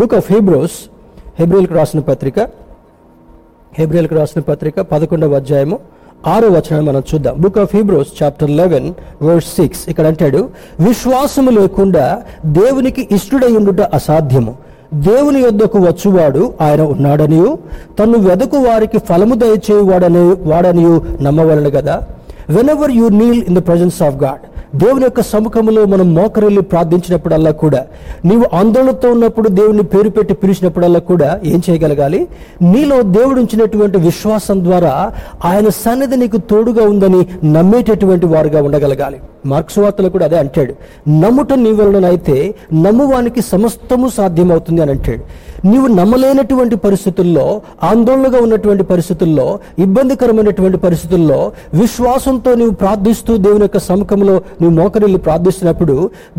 [0.00, 0.78] బుక్ ఆఫ్ హెబ్రోస్
[1.40, 2.38] హెబ్రిల్కి రాసిన పత్రిక
[3.78, 5.78] హెబ్రిల్కి రాసిన పత్రిక పదకొండవ అధ్యాయము
[6.34, 7.34] ఆరో వచనాన్ని మనం చూద్దాం.
[7.42, 8.86] Book of Hebrews chapter eleven
[9.26, 10.40] verse six ఇక్కడ అంటాడు
[10.86, 12.04] విశ్వాసము లేకుండా
[12.60, 14.52] దేవునికి ఇష్టడై ఉండుట అసాధ్యము.
[15.06, 17.50] దేవుని యొద్దకు వచ్చువాడు ఆయన ఉన్నాడనియు
[17.98, 21.96] తను వెదకు వారికి ఫలము దయచేవాడని వాడనియు నమ్మవలను కదా
[22.70, 24.44] whenever you kneel in the presence of God
[24.76, 27.86] దేవుని యొక్క సముఖంలో మనం మోకరిల్లి ప్రార్థించినప్పుడల్లా కూడా
[28.24, 32.28] నీవు ఆందోళనతో ఉన్నప్పుడు దేవుని పేరు పెట్టి పిలిచినప్పుడల్లా కూడా ఏం చేయగలగాలి?
[32.62, 35.12] నీలో దేవుడు ఉంచినటువంటి విశ్వాసం ద్వారా
[35.44, 39.20] ఆయన సన్నిధి నీకు తోడుగా ఉందని నమ్మేటటువంటి వారుగా ఉండగలగాలి.
[39.46, 40.74] మార్క్స్ వార్తలు కూడా అదే అంటాడు.
[41.08, 45.22] నమ్ముట నీ వలనైతే నమ్మువానికి సమస్తము సాధ్యమవుతుంది అని అంటాడు.
[45.66, 54.78] నీవు నమ్మలేనటువంటి పరిస్థితుల్లో ఆందోళనగా ఉన్నటువంటి పరిస్థితుల్లో ఇబ్బందికరమైనటువంటి పరిస్థితుల్లో విశ్వాసంతో నీవు ప్రార్థిస్తూ దేవుని యొక్క సముఖంలో నువ్వు
[54.80, 55.94] మోకరిల్లు ప్రార్థిస్తున్నప్పుడు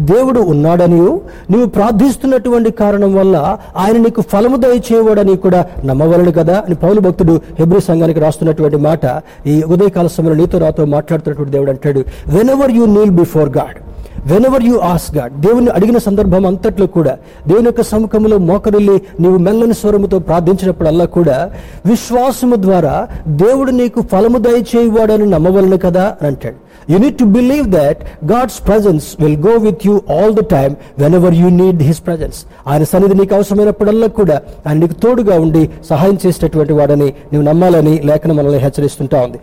[0.08, 1.12] దేవుడు ఉన్నాడనియు
[1.52, 3.36] నువ్వు ప్రార్థిస్తున్నటువంటి కారణం వల్ల
[3.78, 9.04] ఆయన నీకు ఫలము దయచేవాడని కూడా నమ్మవలను కదా అని పౌరు భక్తుడు హెబ్రి సంఘానికి రాస్తున్నటువంటి మాట.
[9.46, 12.02] ఈ ఉదయకాల సమయంలో నీతో నాతో మాట్లాడుతున్నటువంటి దేవుడు అంటాడు
[12.50, 13.78] whenever you kneel before God
[14.46, 19.74] whenever you ask God దేవుని అడిగిన సందర్భం అంతట్లో కూడా దేవుని యొక్క సముఖంలో మోకరిల్లి నీవు మెల్లని
[19.74, 21.52] స్వరముతో ప్రార్థించినప్పుడల్లా కూడా
[21.86, 26.56] విశ్వాసము ద్వారా దేవుడు నీకు ఫలము దయచేయవాడని నమ్మవలను కదా అని అంటాడు.
[26.92, 27.98] You need to believe that
[28.32, 30.76] God's presence will go with you all the time
[31.16, 36.18] whenever you need his presence ఆయన సన్నిధి నీకు అవసరమైనప్పుడల్లా కూడా ఆయన నీకు తోడుగా ఉండి సహాయం
[36.26, 39.40] చేసేటటువంటి వాడని నీవు నమ్మాలని లేఖనం మనల్ని హెచ్చరిస్తుంటా ఉంది.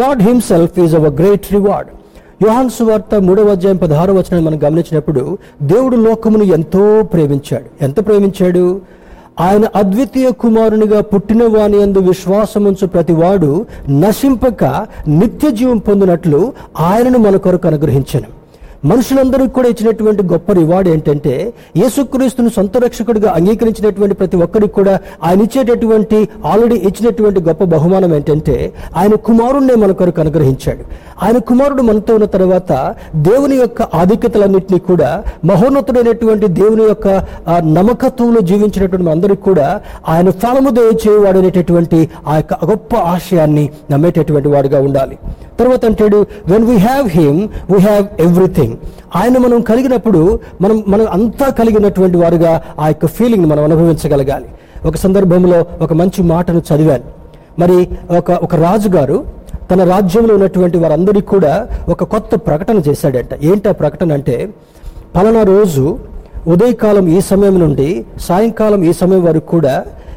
[0.00, 1.88] God himself is our great reward
[2.42, 7.84] Yohan సువార్త మూడవ అధ్యాయం పదహారు వచనాన్ని మనం గమనించినప్పుడు దేవుడు లోకమును ఎంతో ప్రేమించాడు.
[7.84, 8.80] ఎంత ప్రేమించాడు?
[9.40, 14.64] ఆయన అద్వితీయ కుమారునిగా పుట్టిన వాని అందు విశ్వాసముంచు ప్రతివాడు నశింపక
[15.08, 18.37] నిత్య జీవం పొందినట్లు ఆయనను మన కొరకు అనుగ్రహించను.
[18.84, 26.28] మనుషులందరికీ కూడా ఇచ్చినటువంటి గొప్ప రివార్డ్ ఏంటంటే యేసుక్రీస్తును సొంత రక్షకుడిగా అంగీకరించినటువంటి ప్రతి ఒక్కరికి కూడా ఆయన ఇచ్చేటటువంటి
[26.46, 30.84] ఆల్రెడీ ఇచ్చినటువంటి గొప్ప బహుమానం ఏంటంటే ఆయన కుమారుణ్ణే మన కొరకు అనుగ్రహించాడు.
[31.22, 37.08] ఆయన కుమారుడు మనతో ఉన్న తర్వాత దేవుని యొక్క ఆధిక్యతలన్నింటినీ కూడా మహోన్నతుడైనటువంటి దేవుని యొక్క
[37.48, 45.18] నమ్మకత్వంలో జీవించినటువంటి అందరికీ కూడా ఆయన ఫలము దయచేవాడు అనేటటువంటి ఆ యొక్క గొప్ప ఆశయాన్ని నమ్మేటటువంటి వాడుగా ఉండాలి.
[45.60, 48.67] తర్వాత అంటాడు when we have him we have everything
[49.16, 54.48] ఆయన మనం కలిగినప్పుడు మనం మనం అంతా కలిగినటువంటి వారుగా ఆ యొక్క ఫీలింగ్ మనం అనుభవించగలగాలి.
[54.84, 57.06] ఒక సందర్భంలో ఒక మంచి మాటను చదివాను.
[57.58, 59.24] మరి ఒక ఒక రాజుగారు
[59.70, 63.32] తన రాజ్యంలో ఉన్నటువంటి వారందరికీ కూడా ఒక కొత్త ప్రకటన చేశాడంట.
[63.42, 64.36] ఏంటి ఆ ప్రకటన అంటే
[65.16, 65.98] పలానా రోజు
[66.46, 69.74] ఉదయకాలం ఈ సమయం నుండి సాయంకాలం ఈ సమయం వరకు కూడా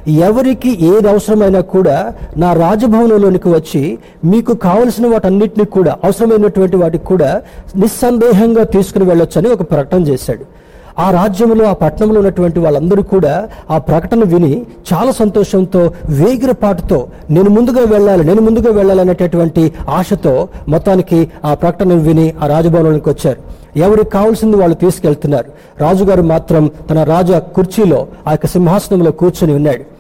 [0.08, 7.42] ఎవరికి ఏది అవసరమైనా కూడా నా రాజభవనంలోనికి వచ్చి మీకు కావలసిన వాటన్నిటిని కూడా అవసరమైనటువంటి వాటికి కూడా
[7.76, 10.62] నిస్సందేహంగా తీసుకుని వెళ్ళొచ్చని ఒక ప్రకటన చేశాడు.
[11.00, 17.86] ఆ రాజ్యంలో ఆ పట్టణంలో ఉన్నటువంటి వాళ్ళందరూ కూడా ఆ ప్రకటన విని చాలా సంతోషంతో వేగిరపాటుతో నేను ముందుగా
[17.86, 23.38] వెళ్ళాలి నేను ముందుగా వెళ్ళాలి అనేటటువంటి ఆశతో మొత్తానికి ఆ ప్రకటన విని ఆ రాజభవనానికి వచ్చారు.
[23.80, 25.46] ఎవరికి కావాల్సింది వాళ్ళు తీసుకెళ్తున్నారు.
[25.80, 29.91] రాజుగారు మాత్రం తన రాజా కుర్చీలో ఆ యొక్క సింహాసనంలో కూర్చొని ఉన్నాడు.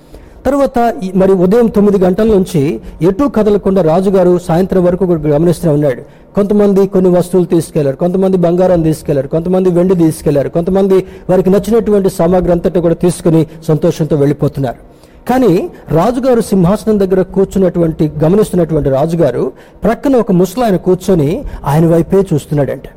[0.45, 0.79] తర్వాత
[1.21, 2.61] మరి ఉదయం తొమ్మిది గంటల నుంచి
[3.09, 6.01] ఎటు కదలకుండా రాజుగారు సాయంత్రం వరకు గమనిస్తూ గమనిస్తూనే ఉన్నాడు.
[6.37, 10.97] కొంతమంది కొన్ని వస్తువులు తీసుకెళ్ళారు కొంతమంది బంగారం తీసుకెళ్ళారు కొంతమంది వెండి తీసుకెళ్ళారు కొంతమంది
[11.29, 14.79] వారికి నచ్చినటువంటి సామాగ్రి అంతటా కూడా తీసుకుని సంతోషంతో వెళ్ళిపోతున్నారు.
[15.29, 15.53] కానీ
[15.97, 19.43] రాజుగారు సింహాసనం దగ్గర కూర్చున్నటువంటి గమనిస్తున్నటువంటి రాజుగారు
[19.83, 21.29] ప్రక్కన ఒక ముసలాయన కూర్చొని
[21.71, 22.87] ఆయన వైపే చూస్తున్నాడంట.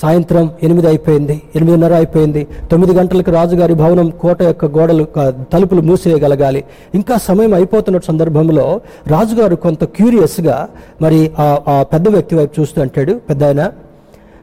[0.00, 2.42] సాయంత్రం ఎనిమిది అయిపోయింది ఎనిమిదిన్నర అయిపోయింది.
[2.70, 5.04] తొమ్మిది గంటలకు రాజుగారి భవనం కోట యొక్క గోడలు
[5.52, 6.62] తలుపులు మూసేయగలగాలి
[6.94, 8.66] ఇంకా సమయం అయిపోతున్న సందర్భంలో
[9.06, 10.56] రాజుగారు కొంత క్యూరియస్గా
[11.02, 13.62] మరి ఆ ఆ పెద్ద వ్యక్తి వైపు చూస్తూ అంటాడు పెద్ద ఆయన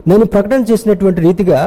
[0.08, 1.60] నేను ప్రకటన చేసినటువంటి రీతిగా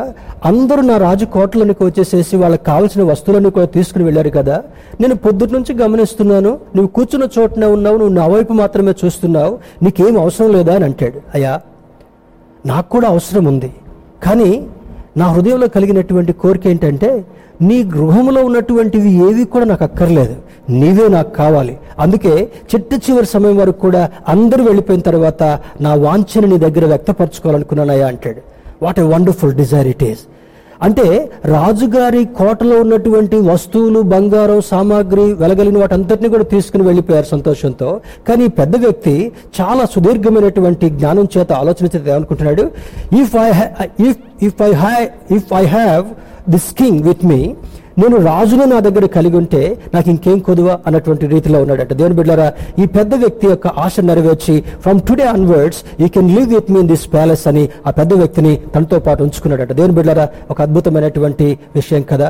[0.45, 4.57] అందరూ నా రాజు కోటలోనికి వచ్చేసేసి వాళ్ళకి కావాల్సిన వస్తువులను కూడా తీసుకుని వెళ్ళారు కదా.
[5.01, 10.51] నేను పొద్దుటి నుంచి గమనిస్తున్నాను నువ్వు కూర్చున్న చోటనే ఉన్నావు నువ్వు నా వైపు మాత్రమే చూస్తున్నావు నీకేం అవసరం
[10.51, 10.75] లేదా?
[10.75, 11.19] అని అంటాడు.
[11.33, 11.53] అయ్యా
[12.65, 13.73] నాకు కూడా అవసరం ఉంది.
[14.23, 14.67] కానీ
[15.17, 17.25] నా హృదయంలో కలిగినటువంటి కోరిక ఏంటంటే
[17.61, 20.35] నీ గృహంలో ఉన్నటువంటివి ఏవి కూడా నాకు అక్కర్లేదు.
[20.69, 21.77] నీవే నాకు కావాలి.
[21.99, 25.43] అందుకే చిట్ట చివరి సమయం వరకు కూడా అందరూ వెళ్ళిపోయిన తర్వాత
[25.81, 28.41] నా వాంఛని నీ దగ్గర వ్యక్తపరచుకోవాలనుకున్నానయ్యా అంటాడు.
[28.83, 30.19] What a wonderful desire it is
[30.81, 31.05] అంటే
[31.45, 37.89] రాజుగారి కోటలో ఉన్నటువంటి వస్తువులు బంగారం సామాగ్రి వెలగలిగిన వాటంతటిని కూడా తీసుకుని వెళ్ళిపోయారు సంతోషంతో.
[38.27, 39.15] కానీ పెద్ద వ్యక్తి
[39.59, 42.65] చాలా సుదీర్ఘమైనటువంటి జ్ఞానం చేత ఆలోచన చేత ఏమనుకుంటున్నాడు?
[43.21, 43.49] If I
[44.09, 44.97] if if I high
[45.31, 46.05] if I have
[46.51, 47.41] this king with me
[48.01, 49.61] నేను రాజును నా దగ్గర కలిగి ఉంటే
[49.93, 51.91] నాకు ఇంకేం కొదువ అన్నటువంటి రీతిలో ఉన్నాడట.
[51.99, 52.47] దేవుని బిడ్డారా
[52.81, 56.91] ఈ పెద్ద వ్యక్తి యొక్క ఆశ నెరవేర్చి from today onwards you can live with me in
[56.93, 59.71] this palace అని ఆ పెద్ద వ్యక్తిని తనతో పాటు ఉంచుకున్నాడట.
[59.79, 62.29] దేవుని బిడ్డారా ఒక అద్భుతమైనటువంటి విషయం కదా.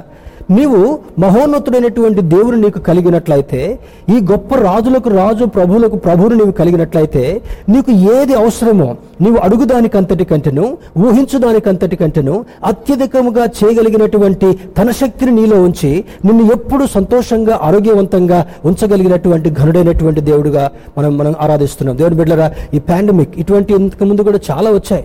[0.52, 8.34] నీవు మహోన్నతుడైనటువంటి దేవుడు నీకు కలిగినట్లయితే ఈ గొప్ప రాజులకు రాజు ప్రభువులకు ప్రభువును నీవు కలిగినట్లయితే నీకు ఏది
[8.34, 8.88] అవసరమో
[9.22, 10.66] నీవు అడుగుదానికంతటి కంటేను
[10.98, 15.92] ఊహించుదానికంతటి కంటేను అత్యధికముగా చేయగలిగినటువంటి తన శక్తిని నీలో ఉంచి
[16.26, 21.98] నిన్ను ఎప్పుడు సంతోషంగా ఆరోగ్యవంతంగా ఉంచగలిగినటువంటి ఘనుడైనటువంటి దేవుడుగా మనం మనం ఆరాధిస్తున్నాం.
[21.98, 25.04] దేవుని బిడ్డరా ఈ పాండమిక్ ఇటువంటి ఇంతకు ముందు కూడా చాలా వచ్చాయి.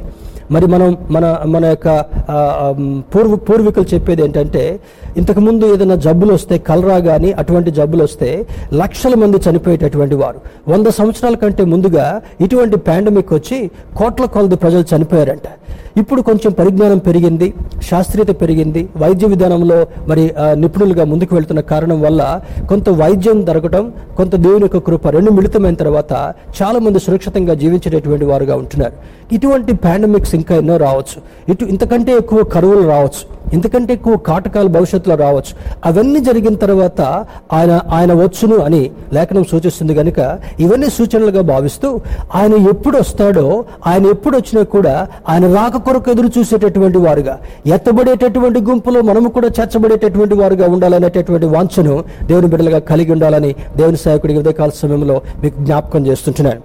[0.53, 1.89] మరి మనం మన మన యొక్క
[3.15, 4.81] పూర్వ పూర్వీకులు చెప్పేది ఏంటంటే
[5.17, 10.41] ఇంతకుముందు ఏదైనా జబ్బులు వస్తే కలరా కానీ అటువంటి జబ్బులు వస్తే లక్షల మంది చనిపోయేటటువంటి వారు.
[10.69, 15.49] వంద సంవత్సరాల కంటే ముందుగా ఇటువంటి పాండమిక్ వచ్చి కోట్ల కొలది ప్రజలు చనిపోయారంట.
[16.01, 17.47] ఇప్పుడు కొంచెం పరిజ్ఞానం పెరిగింది
[17.89, 19.77] శాస్త్రీయత పెరిగింది వైద్య విధానంలో
[20.09, 22.23] మరి నిపుణులుగా ముందుకు వెళ్తున్న కారణం వల్ల
[22.69, 23.85] కొంత వైద్యం దొరకటం
[24.17, 26.13] కొంత దేవుని యొక్క కృప రెండు మిళితమైన తర్వాత
[26.63, 28.97] చాలా మంది సురక్షితంగా జీవించేటటువంటి వారుగా ఉంటున్నారు.
[29.35, 31.19] ఇటువంటి పాండమిక్స్ ఇంకా ఎన్నో రావచ్చు.
[31.53, 33.23] ఇటు ఇంతకంటే ఎక్కువ కరువులు రావచ్చు.
[33.53, 35.55] ఎందుకంటే ఎక్కువ కాటకాలు భవిష్యత్తులో రావచ్చు.
[35.85, 37.01] అవన్నీ జరిగిన తర్వాత
[37.53, 42.01] ఆయన ఆయన వచ్చును అని లేఖనం సూచిస్తుంది కనుక ఇవన్నీ సూచనలుగా భావిస్తూ
[42.35, 49.03] ఆయన ఎప్పుడు వస్తాడో ఆయన ఎప్పుడు వచ్చినా కూడా ఆయన రాక కొరకు ఎదురు చూసేటటువంటి వారుగా ఎత్తబడేటటువంటి గుంపులో
[49.03, 55.61] మనము కూడా చేర్చబడేటటువంటి వారుగా ఉండాలనేటటువంటి వాంఛను దేవుని బిడ్డలుగా కలిగి ఉండాలని దేవుని సేవకుడికి ఉదయకాల సమయంలో మీకు
[55.61, 56.61] జ్ఞాపకం చేస్తుంటున్నాను.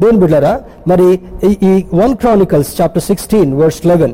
[0.00, 4.12] దేవుని బిడ్డలారా మరి ఈ- ఈ one Chronicles chapter sixteen verse eleven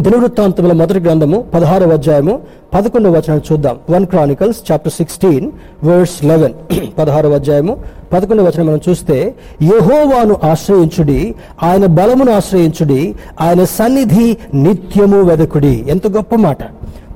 [0.00, 2.40] దినవృత్తాంతముల మొదటి గ్రంథము పదహారవ అధ్యాయము
[2.74, 3.76] పదకొండవ వచనం చూద్దాం.
[3.90, 5.46] One Chronicles chapter sixteen
[5.84, 6.54] verse eleven
[6.98, 7.76] పదహారవ అధ్యాయము
[8.12, 15.84] పదకొండవ వచనం మనం చూస్తే యహోవాను ఆశ్రయించుడి ఆయన బలమును ఆశ్రయించుడి ఆయన సన్నిధి నిత్యము వెదకుడి.
[15.88, 16.58] ఎంత గొప్ప మాట.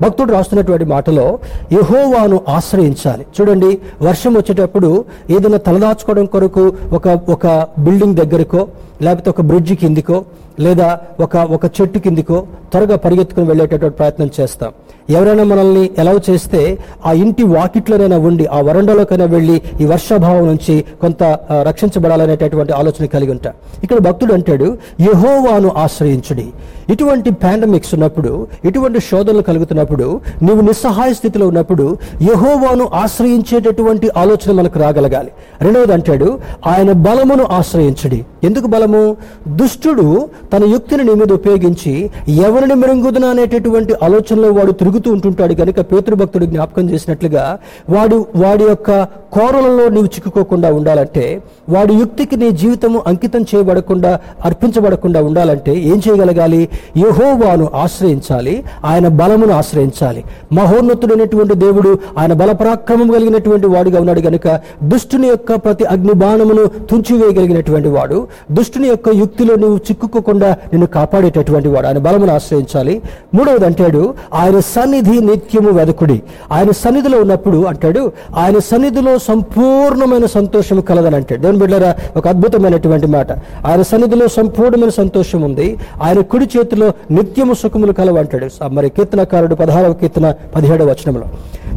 [0.01, 1.39] భక్తుడు రాస్తున్నటువంటి మాటలో
[1.73, 3.25] యహోవాను ఆశ్రయించాలి.
[3.35, 8.67] చూడండి వర్షం వచ్చేటప్పుడు ఏదైనా తలదాచుకోవడం కొరకు ఒక ఒక బిల్డింగ్ దగ్గరకో
[9.01, 10.25] లేకపోతే ఒక బ్రిడ్జ్ కిందికో
[10.65, 10.87] లేదా
[11.25, 12.37] ఒక ఒక చెట్టు కిందికో
[12.71, 14.71] త్వరగా పరిగెత్తుకుని వెళ్ళేటటువంటి ప్రయత్నం చేస్తాం.
[15.09, 16.61] ఎవరైనా మనల్ని ఎలవ్ చేస్తే
[17.05, 21.23] ఆ ఇంటి వాకిట్లోనైనా ఉండి ఆ వరండాలోకైనా వెళ్ళి ఈ వర్షాభావం నుంచి కొంత
[21.69, 23.51] రక్షించబడాలనేటటువంటి ఆలోచన కలిగి ఉంటా.
[23.83, 24.67] ఇక్కడ భక్తుడు అంటాడు
[25.07, 26.47] యహోవాను ఆశ్రయించుడి.
[26.89, 35.31] ఇటువంటి పాండమిక్స్ ఉన్నప్పుడు ఇటువంటి శోధనలు కలుగుతున్నప్పుడు నీవు నిస్సహాయ స్థితిలో ఉన్నప్పుడు యహోవాను ఆశ్రయించేటటువంటి ఆలోచన మనకు రాగలగాలి.
[35.61, 38.25] రెండవది అంటాడు ఆయన బలమును ఆశ్రయించడి.
[38.43, 39.17] ఎందుకు బలము?
[39.47, 46.45] దుష్టుడు తన యుక్తిని నీ మీద ఉపయోగించి ఎవరిని మెరుగుదన అనేటటువంటి ఆలోచనలో వాడు తిరుగుతూ ఉంటుంటాడు కనుక పేతృభక్తుడు
[46.45, 47.57] జ్ఞాపకం చేసినట్లుగా
[47.89, 55.75] వాడు వాడి యొక్క కోరలలో నీవు చిక్కుకోకుండా ఉండాలంటే వాడి యుక్తికి నీ జీవితము అంకితం చేయబడకుండా అర్పించబడకుండా ఉండాలంటే
[55.75, 56.69] ఏం చేయగలగాలి?
[56.97, 60.23] యహోవాను ఆశ్రయించాలి ఆయన బలమును ఆశ్రయించాలి.
[60.53, 64.47] మహోన్నతుడైనటువంటి దేవుడు ఆయన బలపరాక్రమం కలిగినటువంటి వాడుగా ఉన్నాడు గనుక
[64.83, 71.87] దుష్టుని యొక్క ప్రతి అగ్ని బాణమును తుంచివేయగలిగినటువంటి వాడు దుష్టుని యొక్క యుక్తిలో నువ్వు చిక్కుకోకుండా నిన్ను కాపాడేటటువంటి వాడు
[71.87, 73.01] ఆయన బలమును ఆశ్రయించాలి.
[73.33, 76.21] మూడవది అంటాడు ఆయన సన్నిధి నిత్యము వెదకుడి.
[76.51, 83.31] ఆయన సన్నిధిలో ఉన్నప్పుడు అంటాడు ఆయన సన్నిధిలో సంపూర్ణమైన సంతోషం కలదని అంటాడు దేవుని బిడ్డలారా ఒక అద్భుతమైనటువంటి మాట.
[83.67, 85.67] ఆయన సన్నిధిలో సంపూర్ణమైన సంతోషం ఉంది.
[86.03, 91.27] ఆయన కుడి చేతిలో నిత్యము సుఖములు కలవు అంటాడు మరి కీర్తనకారుడు పదహారవ కీర్తన పదిహేడవ వచనంలో.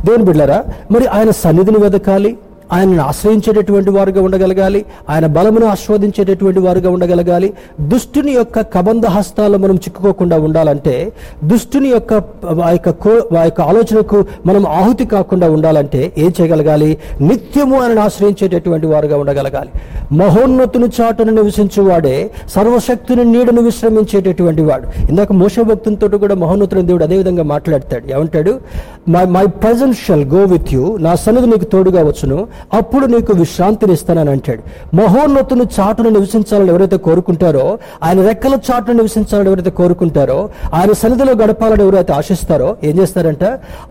[0.06, 2.32] దేవుని బిడ్డలారా మరి ఆయన సన్నిధిని వెదకాలి?
[2.72, 7.52] ఆయనను ఆశ్రయించేటటువంటి వారుగా ఉండగలగాలి ఆయన బలమును ఆస్వాదించేటటువంటి వారుగా ఉండగలగాలి.
[7.80, 11.12] దుష్టుని యొక్క కబంధ హస్తాల్లో మనం చిక్కుకోకుండా ఉండాలంటే
[11.44, 12.14] దుష్టుని యొక్క
[12.64, 16.98] ఆ యొక్క కో- ఆ యొక్క ఆలోచనకు మనం ఆహుతి కాకుండా ఉండాలంటే ఏం చేయగలగాలి?
[17.20, 19.70] నిత్యము ఆయనను ఆశ్రయించేటటువంటి వారుగా ఉండగలగాలి.
[20.14, 25.08] మహోన్నతుని చాటును నివసించువాడే సర్వశక్తిని నీడను విశ్రమించేటటువంటి వాడు.
[25.08, 28.14] ఇందాక మోసభక్తునితో కూడా మహోన్నతుని దేవుడు అదేవిధంగా మాట్లాడతాడు.
[28.14, 28.60] ఏమంటాడు?
[29.08, 32.46] My my present shall go with you నా సన్నిధి నీకు తోడుగా వచ్చును.
[32.74, 34.62] అప్పుడు నీకు విశ్రాంతిని ఇస్తానని అంటాడు.
[34.96, 42.12] మహోన్నతుని చాటును నివసించాలని ఎవరైతే కోరుకుంటారో ఆయన రెక్కల చాటును నివసించాలని ఎవరైతే కోరుకుంటారో ఆయన సన్నిధిలో గడపాలని ఎవరైతే
[42.12, 43.44] ఆశిస్తారో ఏం చేస్తారంట?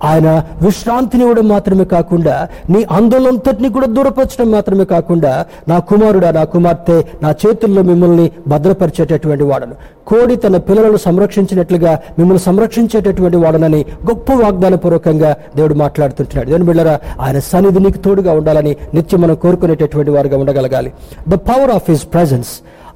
[0.04, 7.04] ఆయన విశ్రాంతిని ఇవ్వడం మాత్రమే కాకుండా నీ ఆందోళనంతటిని కూడా దూరపరచడం మాత్రమే కాకుండా నా కుమారుడా నా కుమార్తె
[7.22, 9.76] నా చేతుల్లో మిమ్మల్ని భద్రపరిచేటటువంటి వాడను.
[10.08, 16.48] కోడి తన పిల్లలను సంరక్షించినట్లుగా మిమ్మల్ని సంరక్షించేటటువంటి వాడనని గొప్ప వాగ్దాన పూర్వకంగా దేవుడు మాట్లాడుతుంటున్నాడు.
[16.48, 20.94] దేవుని బిళ్ళరా ఆయన సన్నిధి నీకు తోడుగా ఉండాలని నిత్యం మనం కోరుకునేటటువంటి వారుగా ఉండగలగాలి.
[21.30, 22.48] The power of his presence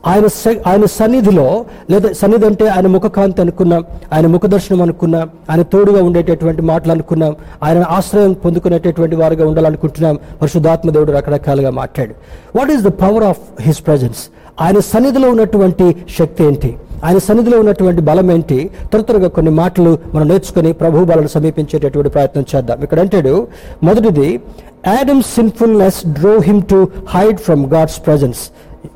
[0.07, 6.03] ఆయన స- ఆయన సన్నిధిలో లేదా సన్నిధి అంటే ఆయన ముఖకాంతి అనుకున్నాం ఆయన ముఖదర్శనం అనుకున్నాం ఆయన తోడుగా
[6.03, 10.19] ఉండేటటువంటి మాటలు అనుకున్నాం ఆయన ఆశ్రయం పొందుకునేటటువంటి వారుగా ఉండాలనుకుంటున్నాం.
[10.41, 12.13] పరిశుద్ధాత్మ దేవుడు రకరకాలుగా మాట్లాడు.
[12.57, 14.17] What is the power of his presence
[14.61, 16.77] ఆయన సన్నిధిలో ఉన్నటువంటి శక్తి ఏంటి?
[17.05, 18.69] ఆయన సన్నిధిలో ఉన్నటువంటి బలం ఏంటి?
[18.91, 22.83] త్వర త్వరగా కొన్ని మాటలు మనం నేర్చుకుని ప్రభు బలను సమీపించేటటువంటి ప్రయత్నం చేద్దాం.
[22.83, 23.47] ఇక్కడ అంటాడు
[23.83, 24.41] మొదటిది
[24.87, 28.41] Adam sinfulness drove him to hide from God's presence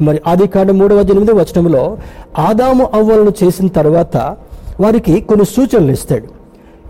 [0.02, 1.98] మరి ఆది కాండ మూడవ ఎనిమిది వచనంలో
[2.40, 4.18] ఆదాము అవ్వలను చేసిన తర్వాత
[4.80, 6.41] వారికి కొన్ని సూచనలు ఇస్తాడు.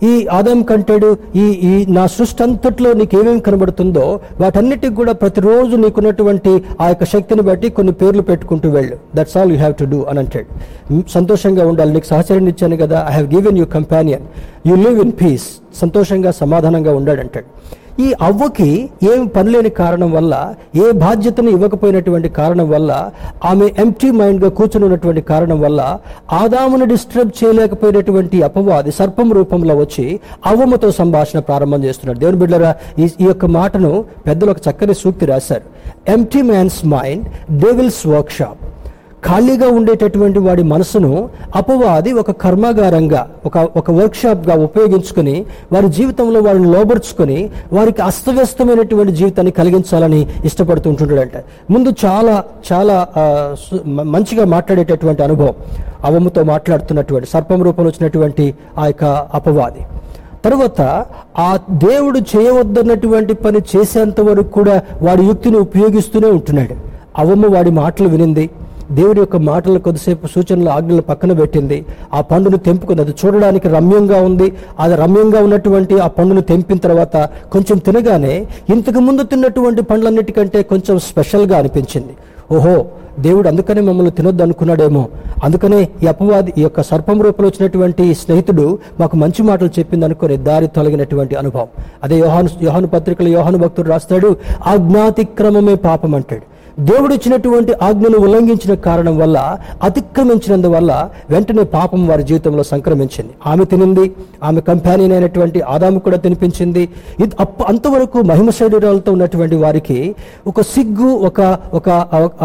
[0.03, 6.87] ఈ ఆదాయం కంటాడు ఈ ఈ నా సృష్టి అంతట్లో నీకేమేమి కనబడుతుందో వాటన్నిటికి కూడా ప్రతిరోజు నీకున్నటువంటి ఆ
[6.87, 8.97] యొక్క శక్తిని బట్టి కొన్ని పేర్లు పెట్టుకుంటూ వెళ్ళు.
[9.15, 10.47] That's all you have to do అని అంటాడు.
[11.09, 11.93] సంతోషంగా ఉండాలి.
[11.93, 13.05] నీకు సహచర్యం ఇచ్చాను కదా.
[13.09, 14.21] I have given you companion
[14.67, 17.45] you live in peace సంతోషంగా సమాధానంగా ఉండాడు అంటాడు
[17.99, 23.11] ఈ అవ్వకి ఏం పనిలేని కారణం వల్ల ఏ బాధ్యతను ఇవ్వకపోయినటువంటి కారణం వల్ల
[23.45, 25.97] ఆమె ఎంటీ మైండ్గా కూర్చుని ఉన్నటువంటి కారణం వల్ల
[26.31, 32.19] ఆదామును డిస్టర్బ్ చేయలేకపోయినటువంటి అపవాది సర్పం రూపంలో వచ్చి అవ్వమతో సంభాషణ ప్రారంభం చేస్తున్నాడు.
[32.19, 35.63] దేవుని బిడ్డరా ఈ యొక్క మాటను పెద్దలు ఒక చక్కని సూక్తి రాశారు.
[36.07, 38.70] Empty man's mind devil's workshop
[39.25, 47.49] ఖాళీగా ఉండేటటువంటి వాడి మనసును అపవాది ఒక కర్మాగారంగా ఒక ఒక వర్క్షాప్గా ఉపయోగించుకుని వారి జీవితంలో వారిని లోబర్చుకొని
[47.73, 51.37] వారికి అస్తవ్యస్తమైనటువంటి జీవితాన్ని కలిగించాలని ఇష్టపడుతూ ఉంటుంటాడంట.
[51.71, 52.95] ముందు చాలా చాలా
[53.87, 55.53] మంచిగా మాట్లాడేటటువంటి అనుభవం
[56.05, 59.83] అవముతో మాట్లాడుతున్నటువంటి సర్పం రూపంలో వచ్చినటువంటి ఆ యొక్క అపవాది.
[60.45, 60.81] తర్వాత
[61.37, 66.75] ఆ దేవుడు చేయవద్దన్నటువంటి పని చేసేంత వరకు కూడా వాడి యుక్తిని ఉపయోగిస్తూనే ఉంటున్నాడు.
[67.17, 68.49] అవమ్మ వాడి మాటలు వినింది
[68.91, 71.85] దేవుడి యొక్క మాటలు కొద్దిసేపు సూచనలు ఆజ్ఞలు పక్కన పెట్టింది.
[72.13, 73.01] ఆ పండును తెంపుకుంది.
[73.01, 74.53] అది చూడడానికి రమ్యంగా ఉంది.
[74.79, 77.17] అది రమ్యంగా ఉన్నటువంటి ఆ పండును తెంపిన తర్వాత
[77.51, 82.15] కొంచెం తినగానే ఇంతకు ముందు తిన్నటువంటి పండ్లన్నిటికంటే కొంచెం స్పెషల్గా అనిపించింది.
[82.55, 82.85] ఓహో
[83.19, 85.07] దేవుడు అందుకనే మమ్మల్ని తినొద్దు అనుకున్నాడేమో
[85.43, 90.67] అందుకనే ఈ అపవాది ఈ యొక్క సర్పం రూపంలో వచ్చినటువంటి స్నేహితుడు మాకు మంచి మాటలు చెప్పింది అనుకుని దారి
[90.67, 91.67] తొలగినటువంటి అనుభవం.
[92.03, 96.50] అదే యోహాను యోహాను పత్రికలో యోహాను భక్తుడు రాస్తాడు ఆజ్ఞాతిక్రమమే పాపం అంటాడు.
[96.79, 103.31] దేవుడు ఇచ్చినటువంటి ఆజ్ఞను ఉల్లంఘించిన కారణం వల్ల అతిక్రమించినందువల్ల వెంటనే పాపం వారి జీవితంలో సంక్రమించింది.
[103.47, 104.11] ఆమె తినింది
[104.43, 106.89] ఆమె కంపానియన్ అయినటువంటి ఆదాము కూడా తినిపించింది.
[107.19, 110.15] ఇది అప్ప అంతవరకు మహిమ శరీరాలతో ఉన్నటువంటి వారికి
[110.47, 111.89] ఒక సిగ్గు ఒక ఒక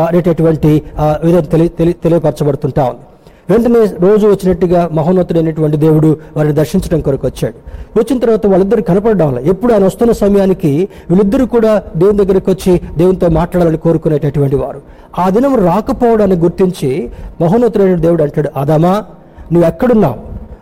[0.09, 3.01] అనేటటువంటి విధం తెలి తెలి- తెలియపరచబడుతుంటా ఉంది.
[3.51, 7.55] వెంటనే రోజు వచ్చినట్టుగా మహోన్నతుడైనటువంటి దేవుడు వారిని దర్శించడం కొరకు వచ్చాడు.
[7.99, 13.29] వచ్చిన తర్వాత వాళ్ళిద్దరు కనపడడం వల్ల ఎప్పుడు ఆయన వస్తున్న సమయానికి వీళ్ళిద్దరూ కూడా దేవుని దగ్గరికి వచ్చి దేవునితో
[13.29, 14.83] మాట్లాడాలని కోరుకునేటటువంటి వారు.
[15.19, 19.05] ఆ దినం రాకపోవడాన్ని గుర్తించి మహోన్నతుడైన దేవుడు అంటాడు అదమా
[19.53, 20.17] నువ్వు ఎక్కడున్నావు?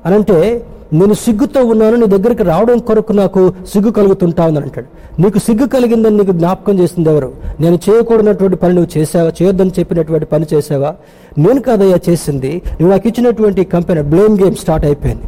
[0.07, 5.23] అనంటే నేను సిగ్గుతో ఉన్నాను నీ దగ్గరికి రావడం కొరకు నాకు సిగ్గు కలుగుతుంటా ఉందని అంటాడు.
[5.23, 7.33] నీకు సిగ్గు కలిగిందని నీకు జ్ఞాపకం చేసింది ఎవరు?
[7.61, 9.33] నేను చేయకూడనటువంటి పని నువ్వు చేసావా?
[9.43, 10.95] చేయొద్దని చెప్పినటువంటి పని చేసావా?
[11.39, 12.63] నేను కాదయ్యా చేసింది.
[12.67, 15.23] నువ్వు నాకు ఇచ్చినటువంటి కంపెనీ బ్లేమ్ గేమ్ స్టార్ట్ అయిపోయింది.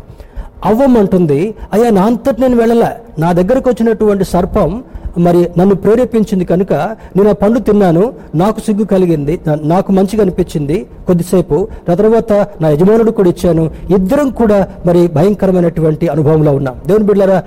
[0.64, 3.20] అవ్వమంటుంది అయ్యా నా అంతటి నేను వెళ్ళలే.
[3.20, 4.84] నా దగ్గరకు వచ్చినటువంటి సర్పం
[5.24, 6.72] మరి నన్ను ప్రేరేపించింది కనుక
[7.16, 8.04] నేను ఆ పండు తిన్నాను
[8.42, 9.34] నాకు సిగ్గు కలిగింది
[9.72, 10.76] నాకు మంచిగా అనిపించింది.
[11.06, 11.56] కొద్దిసేపు
[11.90, 13.64] ఆ తర్వాత నా యజమానుడు కూడా ఇచ్చాను.
[13.96, 16.76] ఇద్దరం కూడా మరి భయంకరమైనటువంటి అనుభవంలో ఉన్నాం.
[16.86, 17.38] దేవుని బిడ్డలారా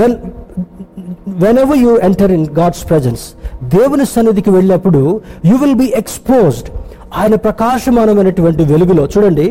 [0.00, 0.16] when
[1.64, 3.24] whenever you enter in God's presence
[3.76, 5.02] దేవుని సన్నిధికి వెళ్ళినప్పుడు
[5.50, 6.70] యూ విల్ బి ఎక్స్పోజ్డ్
[7.20, 9.48] ఆయన ప్రకాశమానమైనటువంటి వెలుగులో చూడండి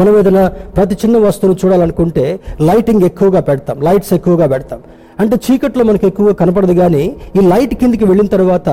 [0.00, 0.42] మనం ఏదైనా
[0.76, 2.24] ప్రతి చిన్న వస్తువును చూడాలనుకుంటే
[2.68, 4.80] లైటింగ్ ఎక్కువగా పెడతాం లైట్స్ ఎక్కువగా పెడతాం.
[5.20, 7.04] అంటే చీకట్లో మనకు ఎక్కువగా కనపడదు కానీ
[7.36, 8.68] ఈ లైట్ కిందికి వెళ్ళిన తర్వాత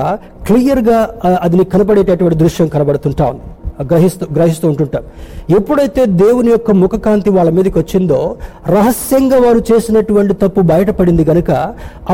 [0.46, 0.98] క్లియర్గా
[1.42, 3.44] అది నీకు కనపడేటటువంటి దృశ్యం కనబడుతుంటా ఉంది.
[3.90, 5.02] గ్రహిస్తూ గ్రహిస్తూ ఉంటుంటాం.
[5.56, 8.20] ఎప్పుడైతే దేవుని యొక్క ముఖకాంతి వాళ్ళ మీదకి వచ్చిందో
[8.76, 11.50] రహస్యంగా వారు చేసినటువంటి తప్పు బయటపడింది కనుక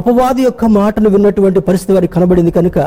[0.01, 2.79] అపవాది యొక్క మాటను విన్నటువంటి పరిస్థితి వారికి కనబడింది కనుక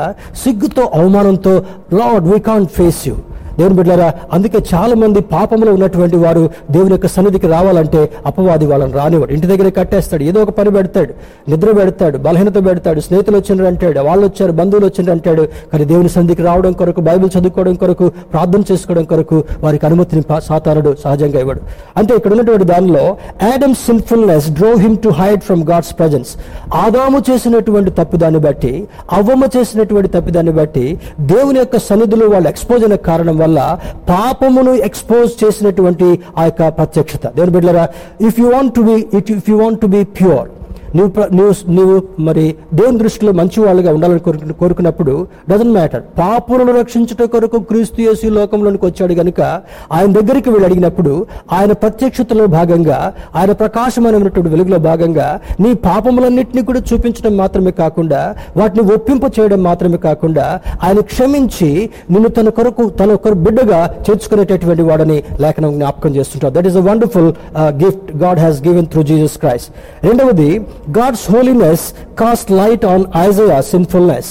[0.42, 1.54] సిగ్గుతో అవమానంతో
[1.92, 3.16] Lord we can't face you
[3.58, 9.32] దేవుని బిడ్డారా అందుకే చాలా మంది పాపంలో ఉన్నటువంటి వారు దేవుని యొక్క సన్నిధికి రావాలంటే అపవాది వాళ్ళని రానివాడు
[9.32, 11.12] ఇంటి దగ్గర కట్టేస్తాడు ఏదో ఒక పని పెడతాడు
[11.48, 16.42] నిద్ర పెడతాడు బలహీనత పెడతాడు స్నేహితులు వచ్చినారు అంటాడు వాళ్ళు వచ్చారు బంధువులు వచ్చినారు అంటాడు కానీ దేవుని సన్నిధికి
[16.42, 21.60] రావడం కొరకు బైబిల్ చదువుకోవడం కొరకు ప్రార్థన చేసుకోవడం కొరకు వారికి అనుమతిని సాతారుడు సాతానుడు సహజంగా ఇవ్వడు.
[21.96, 23.02] అంటే ఇక్కడ ఉన్నటువంటి దానిలో
[23.42, 26.30] Adam sinfulness drove him to hide from God's presence
[26.82, 28.72] ఆదాము చేసినటువంటి తప్పుదాన్ని బట్టి
[29.12, 30.84] అవ్వమ్మ చేసినటువంటి తప్పిదాన్ని బట్టి
[31.28, 36.08] దేవుని యొక్క సన్నిధిలో వాళ్ళు ఎక్స్పోజ్ అయిన కారణం వల్ల పాపమును ఎక్స్పోజ్ చేసినటువంటి
[36.38, 37.24] ఆ యొక్క ప్రత్యక్షత.
[37.36, 37.84] దేవుని బిడ్డరా
[38.28, 38.96] if you want to be
[39.34, 40.48] if you want to be pure
[40.96, 45.14] నువ్వు నువ్వు నువ్వు మరి దేవుని దృష్టిలో మంచి వాళ్ళుగా ఉండాలని కోరుకు కోరుకున్నప్పుడు
[45.50, 49.40] డజన్ మ్యాటర్ పాపులను రక్షించుట కొరకు క్రీస్తు యేసు లోకంలోనికి వచ్చాడు గనుక
[49.92, 55.28] ఆయన దగ్గరికి వెళ్ళి అడిగినప్పుడు ఆయన ప్రత్యక్షతలో భాగంగా ఆయన ప్రకాశమైనటువంటి వెలుగులో భాగంగా
[55.60, 62.48] నీ పాపములన్నింటినీ కూడా చూపించడం మాత్రమే కాకుండా వాటిని ఒప్పింప చేయడం మాత్రమే కాకుండా ఆయన క్షమించి నిన్ను తన
[62.48, 66.54] కొరకు తన ఒకరు బిడ్డగా చేర్చుకునేటటువంటి వాడని లేఖనం జ్ఞాపకం చేస్తుంటారు.
[66.54, 67.32] That is a wonderful
[67.82, 69.70] gift God has given through Jesus Christ
[70.06, 70.50] రెండవది
[70.96, 71.84] God's holiness
[72.20, 74.30] cast light on Isaiah sinfulness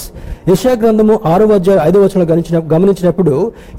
[0.50, 3.34] యశా గ్రంథము ఆరో అధ్యాయ ఐదో వచనం గమనించిన గమనించినప్పుడు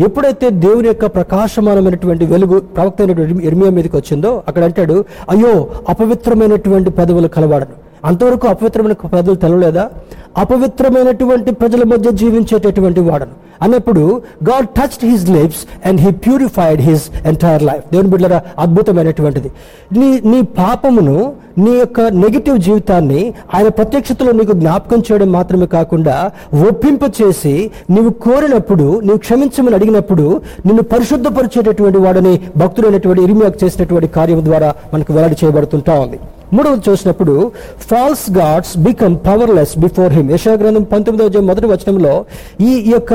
[0.07, 4.97] ఎప్పుడైతే దేవుని యొక్క ప్రకాశమానమైనటువంటి వెలుగు ప్రవక్త అయినటువంటి ఇర్మియా మీదకి వచ్చిందో అక్కడ అంటాడు
[5.29, 5.53] అయ్యో
[5.89, 7.75] అపవిత్రమైనటువంటి పెదవులు కలవాడను.
[8.05, 9.89] అంతవరకు అపవిత్రమైన ప్రజలు తెలవలేదా?
[10.37, 13.49] అపవిత్రమైనటువంటి ప్రజల మధ్య జీవించేటటువంటి వాడను.
[13.61, 17.91] అన్నప్పుడు God touched his lips and he purified his entire life.
[17.91, 19.51] దేవుని బిడ్డరా అద్భుతమైనటువంటిది.
[19.97, 26.31] నీ నీ పాపమును నీ యొక్క నెగిటివ్ జీవితాన్ని ఆయన ప్రత్యక్షతలో నీకు జ్ఞాపకం చేయడం మాత్రమే కాకుండా
[26.67, 34.75] ఒప్పింప చేసి నీవు కోరినప్పుడు నీవు క్షమించమని అడిగినప్పుడు నిన్ను పరిశుద్ధపరిచేటటువంటి వాడని భక్తుడైనటువంటి ఇరిమియాకు చేసినటువంటి కార్యం ద్వారా
[34.93, 36.19] మనకు వెల్లడి చేయబడుతుంటా ఉంది.
[36.53, 37.51] మూడవది చూసినప్పుడు
[37.91, 42.25] false gods become powerless before him యశాగ్రంథం పంతొమ్మిదవ మొదటి వచనంలో
[42.61, 43.13] ఈ యొక్క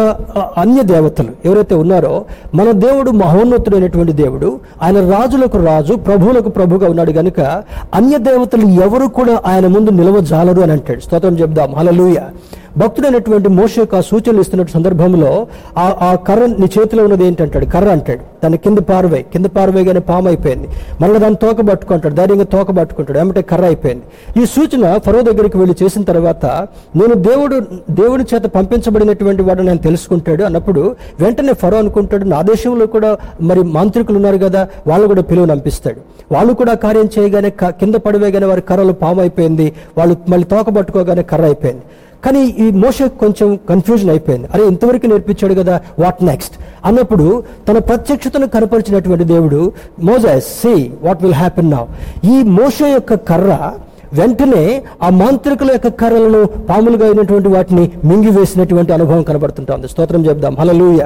[0.58, 2.24] అన్య దేవతలు ఎవరైతే ఉన్నారో
[2.54, 7.40] మన దేవుడు మహోన్నతుడైనటువంటి దేవుడు ఆయన రాజులకు రాజు ప్రభువులకు ప్రభుగా ఉన్నాడు గనుక
[7.94, 11.00] అన్య దేవతలు ఎవరు కూడా ఆయన ముందు నిలవజాలరు అని అంటాడు.
[11.00, 11.74] స్తోత్రం చెప్దాం.
[11.74, 12.16] హల్లెలూయ.
[12.78, 15.46] భక్తుడైనటువంటి మోష యొక్క సూచనలు ఇస్తున్న సందర్భంలో
[15.78, 18.18] ఆ ఆ కర్ర నీ చేతిలో ఉన్నది ఏంటంటాడు కర్ర అంటాడు.
[18.18, 19.22] దాన్ని కింద పారవే.
[19.32, 20.68] కింద పారవేగానే పాము అయిపోయింది.
[21.00, 22.14] మళ్ళీ దాన్ని తోక పట్టుకుంటాడు.
[22.14, 23.18] ధైర్యంగా తోక పట్టుకుంటాడు.
[23.18, 24.02] ఏమంటే కర్ర అయిపోయింది.
[24.42, 26.46] ఈ సూచన ఫరో దగ్గరికి వెళ్ళి చేసిన తర్వాత
[26.96, 27.60] నేను దేవుడు
[27.90, 34.16] దేవుడి చేత పంపించబడినటువంటి వాడు నేను తెలుసుకుంటాడు అన్నప్పుడు వెంటనే ఫరో అనుకుంటాడు నా దేశంలో కూడా మరి మాంత్రికులు
[34.16, 36.00] ఉన్నారు కదా వాళ్ళు కూడా పిలువని పంపిస్తాడు.
[36.34, 39.72] వాళ్ళు కూడా కార్యం చేయగానే క- కింద పడివేగానే వారి కర్రలు పాము అయిపోయింది.
[39.98, 41.82] వాళ్ళు మళ్ళీ తోక పట్టుకోగానే కర్ర అయిపోయింది.
[42.24, 44.48] కానీ ఈ మోష కొంచెం కన్ఫ్యూజన్ అయిపోయింది.
[44.54, 46.54] అరే ఇంతవరకు నేర్పించాడు కదా వాట్ నెక్స్ట్
[46.84, 47.26] అన్నప్పుడు
[47.68, 49.60] తన ప్రత్యక్షతను కనపరిచినటువంటి దేవుడు
[50.02, 51.84] Moses see what will happen now
[52.24, 53.52] ఈ మోష యొక్క కర్ర
[54.18, 54.64] వెంటనే
[55.02, 59.88] ఆ మాంత్రికుల యొక్క కర్రలను పాములుగా అయినటువంటి వాటిని మింగివేసినటువంటి అనుభవం కనబడుతుంటుంది.
[59.88, 60.56] స్తోత్రం చెప్దాం.
[60.60, 61.02] Hallelujah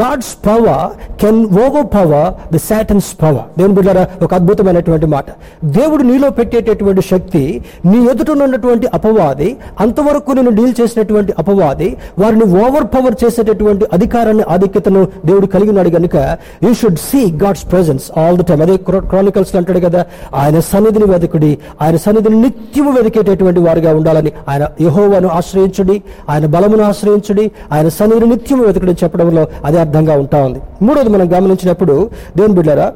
[0.00, 0.86] God's power
[1.20, 1.42] can
[1.94, 5.26] overpower the Satan's power దేవుని బిడ్డారా ఒక అద్భుతమైనటువంటి మాట.
[5.64, 7.42] దేవుడు నీలో పెట్టేటటువంటి శక్తి
[7.84, 9.50] నీ ఎదుటనున్నటువంటి అపవాది
[9.80, 11.88] అంతవరకు నేను డీల్ చేసినటువంటి అపవాది
[12.18, 16.16] వారిని ఓవర్ పవర్ చేసేటటువంటి అధికారాన్ని ఆధిక్యతను దేవుడు కలిగి ఉన్నాడు కనుక
[16.62, 18.76] you should see God's presence all the time అదే
[19.10, 20.02] క్రానికల్స్ అంటాడు కదా
[20.34, 25.96] ఆయన సన్నిధిని వెతకుడి ఆయన సన్నిధిని నిత్యము వెతికేటటువంటి వారుగా ఉండాలని ఆయన యహోవను ఆశ్రయించుడి
[26.30, 30.60] ఆయన బలమును ఆశ్రయించుడి ఆయన సన్నిధిని నిత్యము వెతకడం చెప్పడంలో అదే అర్థంగా ఉంటా ఉంది.
[30.82, 31.94] మూడవది మనం గమనించినప్పుడు
[32.36, 32.86] దేవుని బిడ్డరా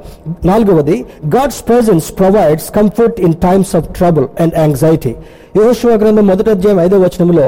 [0.45, 0.97] నాలుగవది
[1.35, 5.13] God's presence provides comfort in times of trouble and anxiety
[5.57, 7.45] యహోశివ గ్రంథం మొదటి అధ్యాయం ఐదో వచనంలో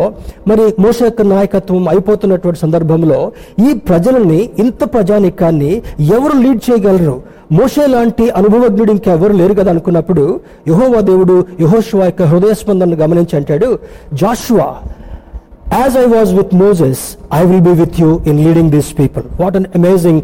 [0.48, 3.18] మరి మోస యొక్క నాయకత్వం అయిపోతున్నటువంటి సందర్భంలో
[3.68, 5.72] ఈ ప్రజలని ఇంత ప్రజానికాన్ని
[6.16, 7.16] ఎవరు లీడ్ చేయగలరు?
[7.56, 10.24] మోషే లాంటి అనుభవజ్ఞుడు ఇంకెవరు లేరు కదా అనుకున్నప్పుడు
[10.68, 13.68] యహోవా దేవుడు యహోశివ యొక్క హృదయస్పందనను గమనించి అంటాడు
[14.22, 14.68] Joshua
[15.76, 17.02] as I was with Moses
[17.38, 20.20] I will be with you in leading this people what an amazing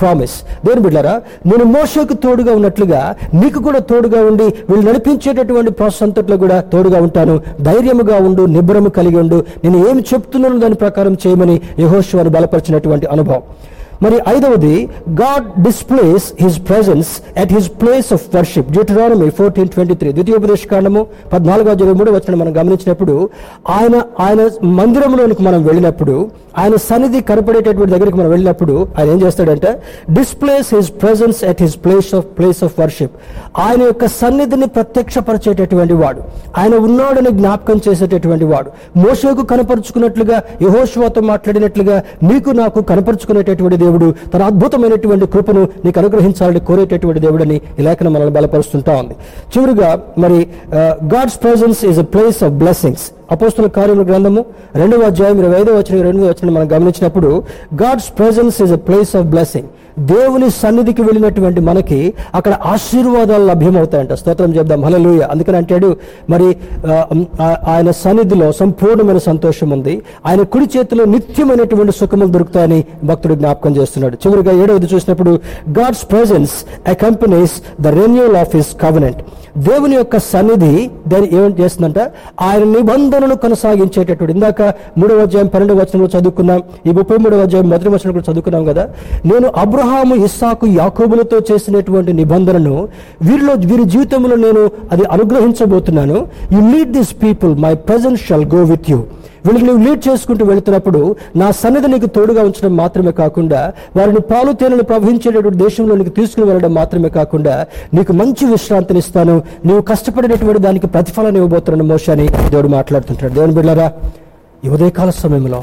[0.00, 0.34] promise
[0.66, 1.14] దేని బిడ్డారా
[1.50, 3.02] నేను మోషకు తోడుగా ఉన్నట్లుగా
[3.42, 7.36] నీకు కూడా తోడుగా ఉండి వీళ్ళు నడిపించేటటువంటి ప్రాసెస్ అంతట్లో కూడా తోడుగా ఉంటాను.
[7.68, 9.44] ధైర్యముగా ఉండు నిబ్బరము కలిగి ఉండు.
[9.64, 13.42] నేను ఏమి చెప్తున్నాను దాని ప్రకారం చేయమని యహోశివాను బలపరిచినటువంటి అనుభవం.
[14.02, 20.12] మరి ఐదవది God displays his presence at his place of worship Deuteronomy fourteen twenty three
[20.12, 23.30] ద్వితీయోపదేశ కాండము పద్నాలుగో ఇరవై మూడు వచ్చిన మనం గమనించినప్పుడు
[23.68, 29.82] ఆయన ఆయన మందిరంలోనికి మనం వెళ్ళినప్పుడు ఆయన సన్నిధి కనపడేటటువంటి దగ్గరికి మనం వెళ్ళినప్పుడు ఆయన ఏం చేస్తాడంటే?
[30.10, 33.10] Displays his presence at his place of place of worship
[33.58, 36.22] ఆయన యొక్క సన్నిధిని ప్రత్యక్షపరిచేటటువంటి వాడు.
[36.58, 38.98] ఆయన ఉన్నాడని జ్ఞాపకం చేసేటటువంటి వాడు.
[38.98, 47.56] మోషకు కనపరుచుకున్నట్లుగా యహోశివాతో మాట్లాడినట్లుగా మీకు నాకు కనపరుచుకునేటటువంటి దేవుడు తన అద్భుతమైనటువంటి కృపను నీకు అనుగ్రహించాలని కోరేటటువంటి దేవుడని
[47.78, 49.14] ఈ లేఖనం మనల్ని బలపరుస్తుంటా ఉంది.
[49.52, 49.88] చివరిగా
[50.18, 50.38] మరి
[51.12, 54.40] God's presence is a place of blessings అపోస్తుల కార్యముల గ్రంథము
[54.80, 57.28] రెండవ అధ్యాయం ఇరవై ఐదవ వచ్చిన రెండవ వచ్చిన మనం గమనించినప్పుడు
[57.82, 59.68] God's presence is a place of blessing
[60.00, 64.12] దేవుని సన్నిధికి వెళ్ళినటువంటి మనకి అక్కడ ఆశీర్వాదాలు లభ్యమవుతాయంట.
[64.12, 64.84] స్తోత్రం చెప్దాం.
[64.84, 65.96] హలలుయ అందుకని అంటాడు
[66.30, 66.56] మరి
[67.68, 70.02] ఆయన సన్నిధిలో సంపూర్ణమైన సంతోషం ఉంది.
[70.26, 74.16] ఆయన కుడి చేతిలో నిత్యమైనటువంటి సుఖములు దొరుకుతాయని భక్తుడు జ్ఞాపకం చేస్తున్నాడు.
[74.26, 75.40] చివరిగా ఏడవది చూసినప్పుడు
[75.78, 76.54] God's presence
[76.88, 79.22] accompanies the renewal of his covenant
[79.58, 81.98] దేవుని యొక్క సన్నిధి దాన్ని ఏమని చేస్తుందంట?
[82.40, 84.62] ఆయన నిబంధనను కొనసాగించేటటువంటి ఇందాక
[84.98, 86.62] మూడవ అధ్యాయం పన్నెండవ వచనంలో చదువుకున్నాం.
[86.86, 88.88] ఈ ముప్పై మూడవ అధ్యాయం మొదటి వచనం కూడా చదువుకున్నాం కదా.
[89.24, 89.52] నేను
[89.90, 92.74] అబ్రహాము ఇస్సాకు యాకోబులతో చేసినటువంటి నిబంధనను
[93.22, 94.62] వీరిలో వీరి జీవితంలో నేను
[94.92, 96.18] అది అనుగ్రహించబోతున్నాను.
[96.52, 98.98] You lead this people my present shall go with you
[99.46, 101.00] వీళ్ళకి నువ్వు లీడ్ చేసుకుంటూ వెళుతున్నప్పుడు
[101.36, 103.60] నా సన్నిధి నీకు తోడుగా ఉంచడం మాత్రమే కాకుండా
[103.96, 107.56] వారిని పాలు తేనెలు ప్రవహించేటటువంటి దేశంలో నీకు తీసుకుని వెళ్ళడం మాత్రమే కాకుండా
[107.94, 109.36] నీకు మంచి విశ్రాంతిని ఇస్తాను
[109.66, 112.28] నీవు కష్టపడినటువంటి దానికి ప్రతిఫలాన్ని ఇవ్వబోతున్నాను మోషాని.
[112.50, 113.34] దేవుడు మాట్లాడుతుంటాడు.
[113.38, 113.88] దేవుని బిడ్డారా
[114.64, 115.62] ఈ ఉదయకాల సమయంలో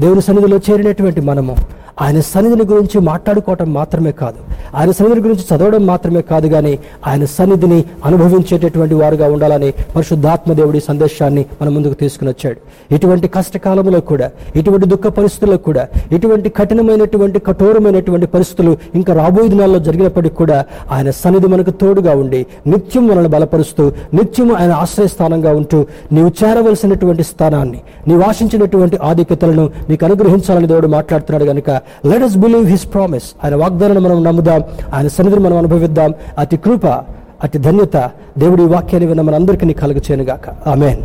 [0.00, 1.54] దేవుని సన్నిధిలో చేరినటువంటి మనము
[2.00, 4.40] ఆయన సన్నిధిని గురించి మాట్లాడుకోవటం మాత్రమే కాదు
[4.74, 6.72] ఆయన సన్నిధిని గురించి చదవడం మాత్రమే కాదు కానీ
[7.06, 12.58] ఆయన సన్నిధిని అనుభవించేటటువంటి వారుగా ఉండాలని పరిశుద్ధాత్మ దేవుడి సందేశాన్ని మన ముందుకు తీసుకుని వచ్చాడు.
[12.94, 14.26] ఇటువంటి కష్టకాలంలో కూడా
[14.56, 20.58] ఇటువంటి దుఃఖ పరిస్థితుల్లో కూడా ఇటువంటి కఠినమైనటువంటి కఠోరమైనటువంటి పరిస్థితులు ఇంకా రాబోయే దినాల్లో జరిగినప్పటికీ కూడా
[20.90, 23.84] ఆయన సన్నిధి మనకు తోడుగా ఉండి నిత్యం మనల్ని బలపరుస్తూ
[24.14, 25.80] నిత్యం ఆయన ఆశ్రయస్థానంగా ఉంటూ
[26.12, 31.70] నీవు చేరవలసినటువంటి స్థానాన్ని నీవు ఆశించినటువంటి ఆధిక్యతలను నీకు అనుగ్రహించాలని దేవుడు మాట్లాడుతున్నాడు కనుక
[32.06, 34.62] let us believe his promise ఆయన వాగ్దానాన్ని మనం నమ్ముదాం.
[34.94, 36.14] ఆయన సన్నిధిని మనం అనుభవిద్దాం.
[36.38, 36.86] అతి కృప
[37.42, 40.68] అతి ధన్యత దేవుడి వాక్యాన్ని విన్న మనందరికీ కలుగు చేయనుగాక.
[40.68, 40.98] ఆమెన్.